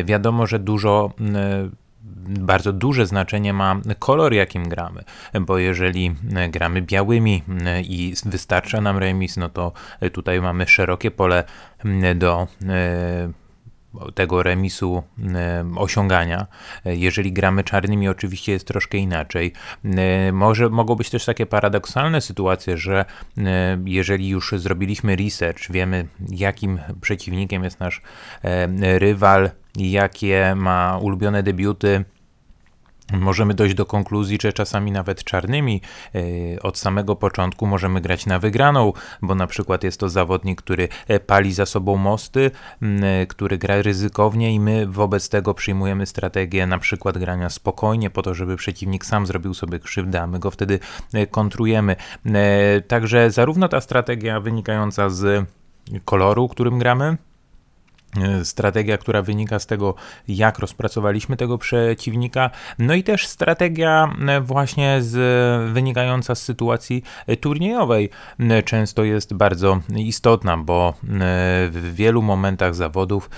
Wiadomo, 0.06 0.48
że 0.48 0.60
dużo 0.60 1.12
bardzo 2.28 2.74
duże 2.74 3.05
znaczenie 3.05 3.53
ma 3.53 3.82
kolor, 3.99 4.34
jakim 4.34 4.69
gramy, 4.69 5.03
bo 5.41 5.57
jeżeli 5.57 6.15
gramy 6.49 6.82
białymi 6.82 7.43
i 7.84 8.13
wystarcza 8.26 8.82
nam 8.82 8.97
remis, 8.97 9.38
no 9.38 9.49
to 9.49 9.72
tutaj 10.13 10.41
mamy 10.41 10.67
szerokie 10.67 11.11
pole 11.11 11.43
do 12.15 12.47
tego 14.16 14.44
remisu 14.44 15.04
osiągania. 15.76 16.48
Jeżeli 16.86 17.32
gramy 17.32 17.64
czarnymi, 17.64 18.10
oczywiście 18.10 18.52
jest 18.52 18.68
troszkę 18.68 18.98
inaczej. 18.98 19.54
Może 20.34 20.70
mogą 20.70 20.96
być 20.96 21.10
też 21.10 21.26
takie 21.26 21.46
paradoksalne 21.46 22.22
sytuacje, 22.22 22.78
że 22.78 23.06
jeżeli 23.86 24.30
już 24.30 24.54
zrobiliśmy 24.58 25.16
research, 25.16 25.72
wiemy 25.72 26.08
jakim 26.30 26.80
przeciwnikiem 27.02 27.64
jest 27.64 27.80
nasz 27.80 28.02
rywal, 28.98 29.50
jakie 29.76 30.54
ma 30.56 30.98
ulubione 31.02 31.44
debiuty, 31.44 32.06
Możemy 33.14 33.54
dojść 33.54 33.76
do 33.76 33.86
konkluzji, 33.86 34.38
że 34.41 34.54
czasami 34.54 34.91
nawet 34.91 35.24
czarnymi 35.24 35.82
e, 36.16 36.62
od 36.62 36.78
samego 36.78 37.16
początku 37.16 37.68
możemy 37.68 38.02
grać 38.02 38.26
na 38.26 38.39
wygraną, 38.39 38.93
bo 39.22 39.36
na 39.36 39.47
przykład 39.47 39.84
jest 39.84 39.99
to 39.99 40.10
zawodnik, 40.10 40.62
który 40.62 40.88
e, 41.08 41.20
pali 41.20 41.54
za 41.54 41.66
sobą 41.66 41.97
mosty, 41.97 42.52
e, 42.82 43.26
który 43.26 43.58
gra 43.58 43.82
ryzykownie 43.82 44.54
i 44.54 44.60
my 44.60 44.88
wobec 44.88 45.30
tego 45.30 45.54
przyjmujemy 45.54 46.06
strategię 46.06 46.68
na 46.68 46.78
przykład 46.78 47.18
grania 47.18 47.49
spokojnie 47.49 48.10
po 48.10 48.22
to, 48.22 48.34
żeby 48.34 48.58
przeciwnik 48.58 49.06
sam 49.06 49.26
zrobił 49.26 49.54
sobie 49.54 49.80
krzywdę, 49.80 50.22
a 50.22 50.28
my 50.28 50.39
go 50.39 50.52
wtedy 50.52 50.80
kontrujemy. 51.32 51.95
Także 52.88 53.32
zarówno 53.32 53.68
ta 53.68 53.82
strategia 53.82 54.39
wynikająca 54.39 55.10
z 55.10 55.45
koloru, 56.06 56.47
którym 56.47 56.80
gramy, 56.80 57.18
strategia, 58.43 58.97
która 58.97 59.22
wynika 59.22 59.59
z 59.59 59.66
tego, 59.66 59.95
jak 60.28 60.59
rozpracowaliśmy 60.59 61.38
tego 61.38 61.57
przeciwnika, 61.57 62.49
no 62.80 62.93
i 62.93 63.03
też 63.03 63.28
strategia 63.28 64.16
e, 64.28 64.41
właśnie 64.41 64.97
z, 65.01 65.74
wynikająca 65.74 66.36
z 66.36 66.43
sytuacji 66.43 67.03
e, 67.28 67.38
turniejowej 67.38 68.09
często 68.66 69.03
jest 69.03 69.34
bardzo 69.34 69.80
istotna, 69.95 70.57
bo 70.57 70.93
w 71.72 71.91
wielu 71.95 72.22
momentach 72.22 72.76
zawodów 72.76 73.30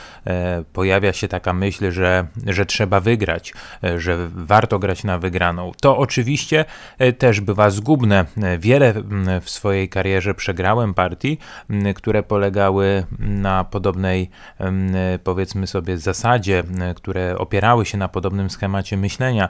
pojawia 0.73 1.13
się 1.13 1.27
taka 1.27 1.53
myśl, 1.53 1.91
że, 1.91 2.27
że 2.45 2.65
trzeba 2.65 2.99
wygrać, 2.99 3.53
że 3.97 4.29
warto 4.35 4.79
grać 4.79 5.03
na 5.03 5.17
wygraną. 5.17 5.71
To 5.81 5.97
oczywiście 5.97 6.65
też 7.17 7.41
bywa 7.41 7.69
zgubne. 7.69 8.25
Wiele 8.59 8.93
w 9.41 9.49
swojej 9.49 9.89
karierze 9.89 10.33
przegrałem 10.33 10.93
partii, 10.93 11.37
które 11.95 12.23
polegały 12.23 13.05
na 13.19 13.63
podobnej 13.63 14.29
powiedzmy 15.23 15.67
sobie 15.67 15.97
zasadzie, 15.97 16.63
które 16.95 17.37
opierały 17.37 17.85
się 17.85 17.97
na 17.97 18.07
podobnym 18.07 18.49
schemacie 18.49 18.97
myślenia, 18.97 19.49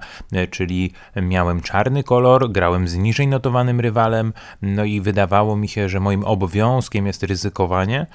czyli 0.51 0.91
miałem 1.15 1.61
czarny 1.61 2.03
kolor, 2.03 2.51
grałem 2.51 2.87
z 2.87 2.97
niżej 2.97 3.27
notowanym 3.27 3.79
rywalem, 3.79 4.33
no 4.61 4.85
i 4.85 5.01
wydawało 5.01 5.55
mi 5.55 5.67
się, 5.67 5.89
że 5.89 5.99
moim 5.99 6.23
obowiązkiem 6.23 7.07
jest 7.07 7.23
ryzykowanie 7.23 8.07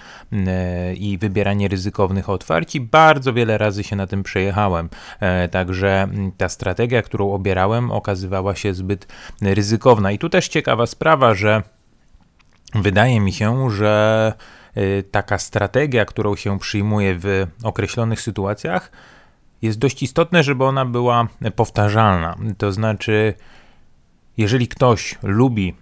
i 0.97 1.19
wybieranie 1.19 1.69
ryzykownych 1.69 2.29
otwarć 2.29 2.75
i 2.75 2.81
bardzo 2.81 3.33
wiele 3.33 3.59
razy 3.59 3.85
się 3.85 3.97
na 3.97 4.07
tym 4.07 4.23
przejechałem. 4.23 4.89
E, 5.21 5.49
także 5.49 6.09
ta 6.37 6.49
strategia, 6.49 7.03
którą 7.03 7.33
obierałem, 7.33 7.91
okazywała 7.91 8.55
się 8.55 8.75
zbyt 8.75 9.07
ryzykowna. 9.43 10.13
I 10.13 10.19
tu 10.19 10.29
też 10.29 10.49
ciekawa 10.49 10.87
sprawa, 10.87 11.35
że 11.35 11.63
wydaje 12.75 13.21
mi 13.21 13.33
się, 13.33 13.71
że 13.71 14.33
taka 15.11 15.39
strategia, 15.39 16.05
którą 16.05 16.37
się 16.37 16.59
przyjmuje 16.59 17.15
w 17.19 17.47
określonych 17.63 18.21
sytuacjach, 18.21 18.91
jest 19.63 19.79
dość 19.79 20.03
istotne, 20.03 20.43
żeby 20.43 20.65
ona 20.65 20.85
była 20.85 21.29
powtarzalna. 21.57 22.37
To 22.59 22.73
znaczy, 22.73 23.35
jeżeli 24.39 24.69
ktoś 24.69 25.19
lubi 25.23 25.75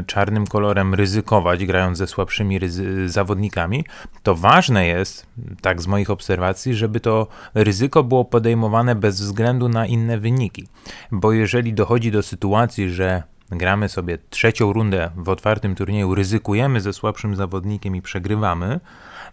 y, 0.00 0.04
czarnym 0.04 0.46
kolorem 0.46 0.94
ryzykować, 0.94 1.66
grając 1.66 1.98
ze 1.98 2.06
słabszymi 2.06 2.60
zawodnikami, 3.06 3.84
to 4.22 4.34
ważne 4.34 4.86
jest, 4.86 5.26
tak 5.60 5.82
z 5.82 5.86
moich 5.86 6.10
obserwacji, 6.10 6.74
żeby 6.74 7.00
to 7.00 7.26
ryzyko 7.54 8.04
było 8.04 8.24
podejmowane 8.24 8.94
bez 8.94 9.20
względu 9.20 9.68
na 9.68 9.86
inne 9.86 10.18
wyniki. 10.18 10.68
Bo 11.12 11.32
jeżeli 11.32 11.74
dochodzi 11.74 12.10
do 12.10 12.22
sytuacji, 12.22 12.90
że 12.90 13.22
gramy 13.58 13.88
sobie 13.88 14.18
trzecią 14.30 14.72
rundę 14.72 15.10
w 15.16 15.28
otwartym 15.28 15.74
turnieju, 15.74 16.14
ryzykujemy 16.14 16.80
ze 16.80 16.92
słabszym 16.92 17.36
zawodnikiem 17.36 17.96
i 17.96 18.02
przegrywamy, 18.02 18.80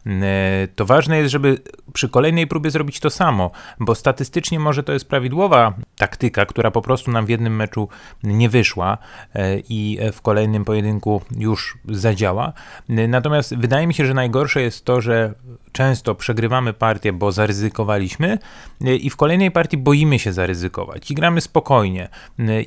e, 0.05 0.67
to 0.75 0.85
ważne 0.85 1.17
jest, 1.17 1.31
żeby 1.31 1.57
przy 1.93 2.09
kolejnej 2.09 2.47
próbie 2.47 2.71
zrobić 2.71 2.99
to 2.99 3.09
samo, 3.09 3.51
bo 3.79 3.95
statystycznie 3.95 4.59
może 4.59 4.83
to 4.83 4.93
jest 4.93 5.09
prawidłowa 5.09 5.73
taktyka, 5.97 6.45
która 6.45 6.71
po 6.71 6.81
prostu 6.81 7.11
nam 7.11 7.25
w 7.25 7.29
jednym 7.29 7.55
meczu 7.55 7.89
nie 8.23 8.49
wyszła 8.49 8.97
e, 9.35 9.59
i 9.69 9.99
w 10.13 10.21
kolejnym 10.21 10.65
pojedynku 10.65 11.21
już 11.37 11.77
zadziała. 11.89 12.53
E, 12.89 13.07
natomiast 13.07 13.57
wydaje 13.57 13.87
mi 13.87 13.93
się, 13.93 14.05
że 14.05 14.13
najgorsze 14.13 14.61
jest 14.61 14.85
to, 14.85 15.01
że 15.01 15.33
często 15.71 16.15
przegrywamy 16.15 16.73
partię, 16.73 17.13
bo 17.13 17.31
zaryzykowaliśmy 17.31 18.37
e, 18.85 18.95
i 18.95 19.09
w 19.09 19.15
kolejnej 19.15 19.51
partii 19.51 19.77
boimy 19.77 20.19
się 20.19 20.33
zaryzykować 20.33 21.11
i 21.11 21.15
gramy 21.15 21.41
spokojnie. 21.41 22.09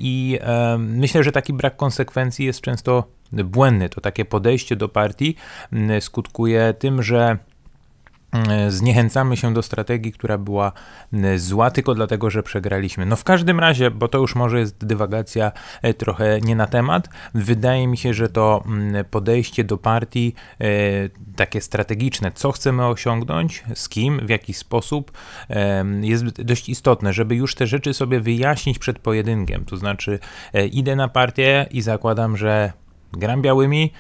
I 0.00 0.38
myślę, 0.78 1.24
że 1.24 1.32
taki 1.32 1.52
brak 1.52 1.76
konsekwencji 1.76 2.46
jest 2.46 2.60
często 2.60 3.04
błędny. 3.32 3.88
To 3.88 4.00
takie 4.00 4.24
podejście 4.24 4.76
do 4.76 4.88
partii 4.88 5.36
skutkuje 6.00 6.74
tym, 6.78 7.02
że 7.02 7.38
E, 7.38 7.53
zniechęcamy 8.68 9.36
się 9.36 9.54
do 9.54 9.62
strategii, 9.62 10.12
która 10.12 10.38
była 10.38 10.72
e, 11.12 11.38
zła 11.38 11.70
tylko 11.70 11.94
dlatego, 11.94 12.30
że 12.30 12.42
przegraliśmy. 12.42 13.06
No 13.06 13.16
w 13.16 13.24
każdym 13.24 13.60
razie, 13.60 13.90
bo 13.90 14.08
to 14.08 14.18
już 14.18 14.34
może 14.34 14.58
jest 14.58 14.86
dywagacja 14.86 15.52
e, 15.82 15.94
trochę 15.94 16.40
nie 16.40 16.56
na 16.56 16.66
temat, 16.66 17.08
wydaje 17.34 17.86
mi 17.86 17.96
się, 17.96 18.14
że 18.14 18.28
to 18.28 18.64
podejście 19.10 19.64
do 19.64 19.78
partii 19.78 20.34
takie 21.36 21.60
strategiczne, 21.60 22.32
co 22.32 22.52
chcemy 22.52 22.86
osiągnąć, 22.86 23.64
z 23.74 23.88
kim, 23.88 24.26
w 24.26 24.28
jaki 24.28 24.54
sposób 24.54 25.12
jest 26.00 26.42
dość 26.42 26.68
istotne, 26.68 27.12
żeby 27.12 27.36
już 27.36 27.54
te 27.54 27.66
rzeczy 27.66 27.94
sobie 27.94 28.20
wyjaśnić 28.20 28.78
przed 28.78 28.98
pojedynkiem. 28.98 29.64
To 29.64 29.76
znaczy 29.76 30.18
idę 30.72 30.96
na 30.96 31.08
partię 31.08 31.66
i 31.70 31.82
zakładam, 31.82 32.36
że 32.36 32.72
gram 33.12 33.42
białymi, 33.42 33.92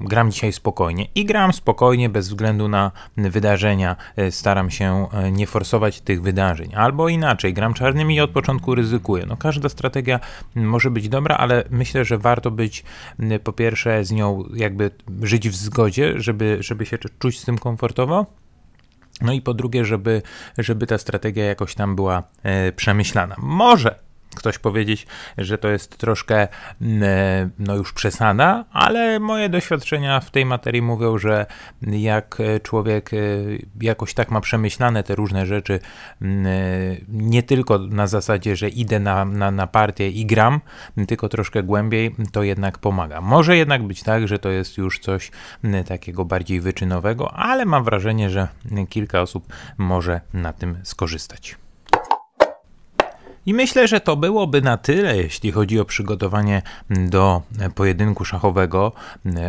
gram 0.00 0.30
dzisiaj 0.30 0.52
spokojnie 0.52 1.06
i 1.14 1.24
gram 1.24 1.52
spokojnie 1.52 2.08
bez 2.08 2.28
względu 2.28 2.68
na 2.68 2.90
wydarzenia. 3.16 3.96
E, 4.16 4.30
staram 4.30 4.70
się 4.70 5.06
e, 5.12 5.32
nie 5.32 5.46
forsować 5.46 6.00
tych 6.00 6.22
wydarzeń. 6.22 6.74
Albo 6.74 7.08
inaczej, 7.08 7.54
gram 7.54 7.74
czarnymi 7.74 8.14
i 8.14 8.20
od 8.20 8.30
początku 8.30 8.74
ryzykuję. 8.74 9.26
No, 9.26 9.36
każda 9.36 9.68
strategia 9.68 10.20
może 10.54 10.90
być 10.90 11.08
dobra, 11.08 11.36
ale 11.36 11.64
myślę, 11.70 12.04
że 12.04 12.18
warto 12.18 12.50
być 12.50 12.84
po 13.44 13.52
pierwsze 13.52 14.04
z 14.04 14.12
nią 14.12 14.44
jakby 14.54 14.90
żyć 15.22 15.48
w 15.48 15.54
zgodzie, 15.54 16.12
żeby, 16.16 16.56
żeby 16.60 16.86
się 16.86 16.98
czuć 17.18 17.40
z 17.40 17.44
tym 17.44 17.58
komfortowo. 17.58 18.26
No 19.20 19.32
i 19.32 19.40
po 19.40 19.54
drugie, 19.54 19.84
żeby, 19.84 20.22
żeby 20.58 20.86
ta 20.86 20.98
strategia 20.98 21.44
jakoś 21.44 21.74
tam 21.74 21.96
była 21.96 22.22
e, 22.42 22.72
przemyślana. 22.72 23.36
Może 23.38 23.98
ktoś 24.34 24.58
powiedzieć, 24.58 25.06
że 25.38 25.58
to 25.58 25.68
jest 25.68 25.98
troszkę 25.98 26.48
mm, 26.80 27.02
e, 27.02 27.50
no 27.58 27.76
już 27.76 27.92
przesada, 27.92 28.64
ale 28.72 29.20
moje 29.20 29.48
doświadczenia 29.48 30.20
w 30.20 30.30
tej 30.30 30.46
materii 30.46 30.82
mówią, 30.82 31.18
że 31.18 31.46
jak 31.82 32.38
człowiek 32.62 33.14
e, 33.14 33.16
jakoś 33.80 34.14
tak 34.14 34.30
ma 34.30 34.40
przemyślane 34.40 35.02
te 35.02 35.14
różne 35.14 35.46
rzeczy, 35.46 35.80
mm, 36.22 36.46
e, 36.46 36.50
nie 37.08 37.42
tylko 37.42 37.78
na 37.78 38.06
zasadzie, 38.06 38.56
że 38.56 38.68
idę 38.68 39.00
na, 39.00 39.24
na, 39.24 39.50
na 39.50 39.66
partię 39.66 40.10
i 40.10 40.26
gram, 40.26 40.60
tylko 41.08 41.28
troszkę 41.28 41.62
głębiej, 41.62 42.14
to 42.32 42.42
jednak 42.42 42.78
pomaga. 42.78 43.20
Może 43.20 43.56
jednak 43.56 43.82
być 43.82 44.02
tak, 44.02 44.28
że 44.28 44.38
to 44.38 44.48
jest 44.48 44.78
już 44.78 44.98
coś 44.98 45.30
mm, 45.64 45.84
takiego 45.84 46.24
bardziej 46.24 46.60
wyczynowego, 46.60 47.34
ale 47.34 47.64
mam 47.64 47.84
wrażenie, 47.84 48.30
że 48.30 48.48
kilka 48.88 49.20
osób 49.20 49.52
może 49.78 50.20
na 50.32 50.52
tym 50.52 50.78
skorzystać. 50.82 51.61
I 53.46 53.54
myślę, 53.54 53.88
że 53.88 54.00
to 54.00 54.16
byłoby 54.16 54.62
na 54.62 54.76
tyle, 54.76 55.16
jeśli 55.16 55.52
chodzi 55.52 55.80
o 55.80 55.84
przygotowanie 55.84 56.62
do 56.90 57.42
pojedynku 57.74 58.24
szachowego. 58.24 58.92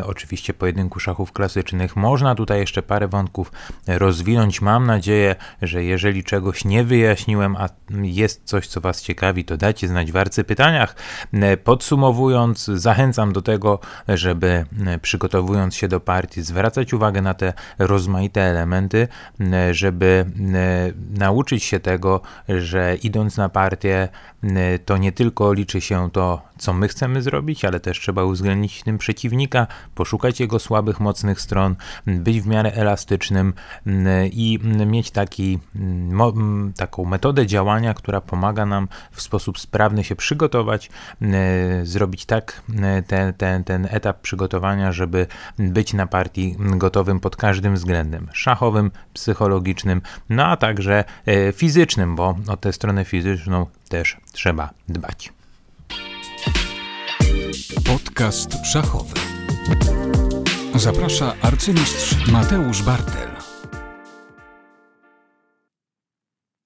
Oczywiście 0.05 0.53
pojedynku 0.53 0.99
szachów 0.99 1.31
klasycznych. 1.31 1.95
Można 1.95 2.35
tutaj 2.35 2.59
jeszcze 2.59 2.83
parę 2.83 3.07
wątków 3.07 3.51
rozwinąć. 3.87 4.61
Mam 4.61 4.85
nadzieję, 4.85 5.35
że 5.61 5.83
jeżeli 5.83 6.23
czegoś 6.23 6.65
nie 6.65 6.83
wyjaśniłem, 6.83 7.55
a 7.55 7.69
jest 8.01 8.41
coś, 8.45 8.67
co 8.67 8.81
Was 8.81 9.01
ciekawi, 9.01 9.45
to 9.45 9.57
dajcie 9.57 9.87
znać 9.87 10.11
w 10.11 10.17
arcypytaniach. 10.17 10.95
Podsumowując, 11.63 12.65
zachęcam 12.65 13.33
do 13.33 13.41
tego, 13.41 13.79
żeby 14.07 14.65
przygotowując 15.01 15.75
się 15.75 15.87
do 15.87 15.99
partii, 15.99 16.41
zwracać 16.41 16.93
uwagę 16.93 17.21
na 17.21 17.33
te 17.33 17.53
rozmaite 17.79 18.41
elementy, 18.41 19.07
żeby 19.71 20.25
nauczyć 21.09 21.63
się 21.63 21.79
tego, 21.79 22.21
że 22.49 22.95
idąc 22.95 23.37
na 23.37 23.49
partię, 23.49 23.82
Y, 23.85 24.79
to 24.85 24.97
nie 24.97 25.11
tylko 25.11 25.53
liczy 25.53 25.81
się 25.81 26.11
to, 26.11 26.41
co 26.57 26.73
my 26.73 26.87
chcemy 26.87 27.21
zrobić, 27.21 27.65
ale 27.65 27.79
też 27.79 27.99
trzeba 27.99 28.23
uwzględnić 28.23 28.79
w 28.79 28.83
tym 28.83 28.97
przeciwnika, 28.97 29.67
poszukać 29.95 30.39
jego 30.39 30.59
słabych, 30.59 30.99
mocnych 30.99 31.41
stron, 31.41 31.75
być 32.07 32.41
w 32.41 32.47
miarę 32.47 32.73
elastycznym 32.73 33.53
mm, 33.87 34.29
i 34.31 34.59
mieć 34.85 35.11
taki, 35.11 35.59
mm, 35.75 36.21
mm, 36.21 36.73
taką 36.73 37.05
metodę 37.05 37.47
działania, 37.47 37.93
która 37.93 38.21
pomaga 38.21 38.65
nam 38.65 38.87
w 39.11 39.21
sposób 39.21 39.59
sprawny 39.59 40.03
się 40.03 40.15
przygotować, 40.15 40.89
mm, 41.21 41.85
zrobić 41.85 42.25
tak 42.25 42.61
mm, 42.69 43.03
ten, 43.03 43.33
ten, 43.33 43.63
ten 43.63 43.87
etap 43.91 44.21
przygotowania, 44.21 44.91
żeby 44.91 45.27
być 45.59 45.93
na 45.93 46.07
partii 46.07 46.55
gotowym 46.59 47.19
pod 47.19 47.35
każdym 47.35 47.75
względem 47.75 48.27
szachowym, 48.33 48.91
psychologicznym, 49.13 50.01
no 50.29 50.45
a 50.45 50.57
także 50.57 51.03
e, 51.25 51.51
fizycznym, 51.51 52.15
bo 52.15 52.37
o 52.47 52.57
tę 52.57 52.73
stronę 52.73 53.05
fizyczną 53.05 53.65
też 53.89 54.17
trzeba 54.31 54.69
dbać. 54.89 55.33
Podcast 57.85 58.65
szachowy. 58.65 59.13
Zaprasza 60.75 61.33
arcymistrz 61.41 62.27
Mateusz 62.27 62.81
Bartel. 62.81 63.42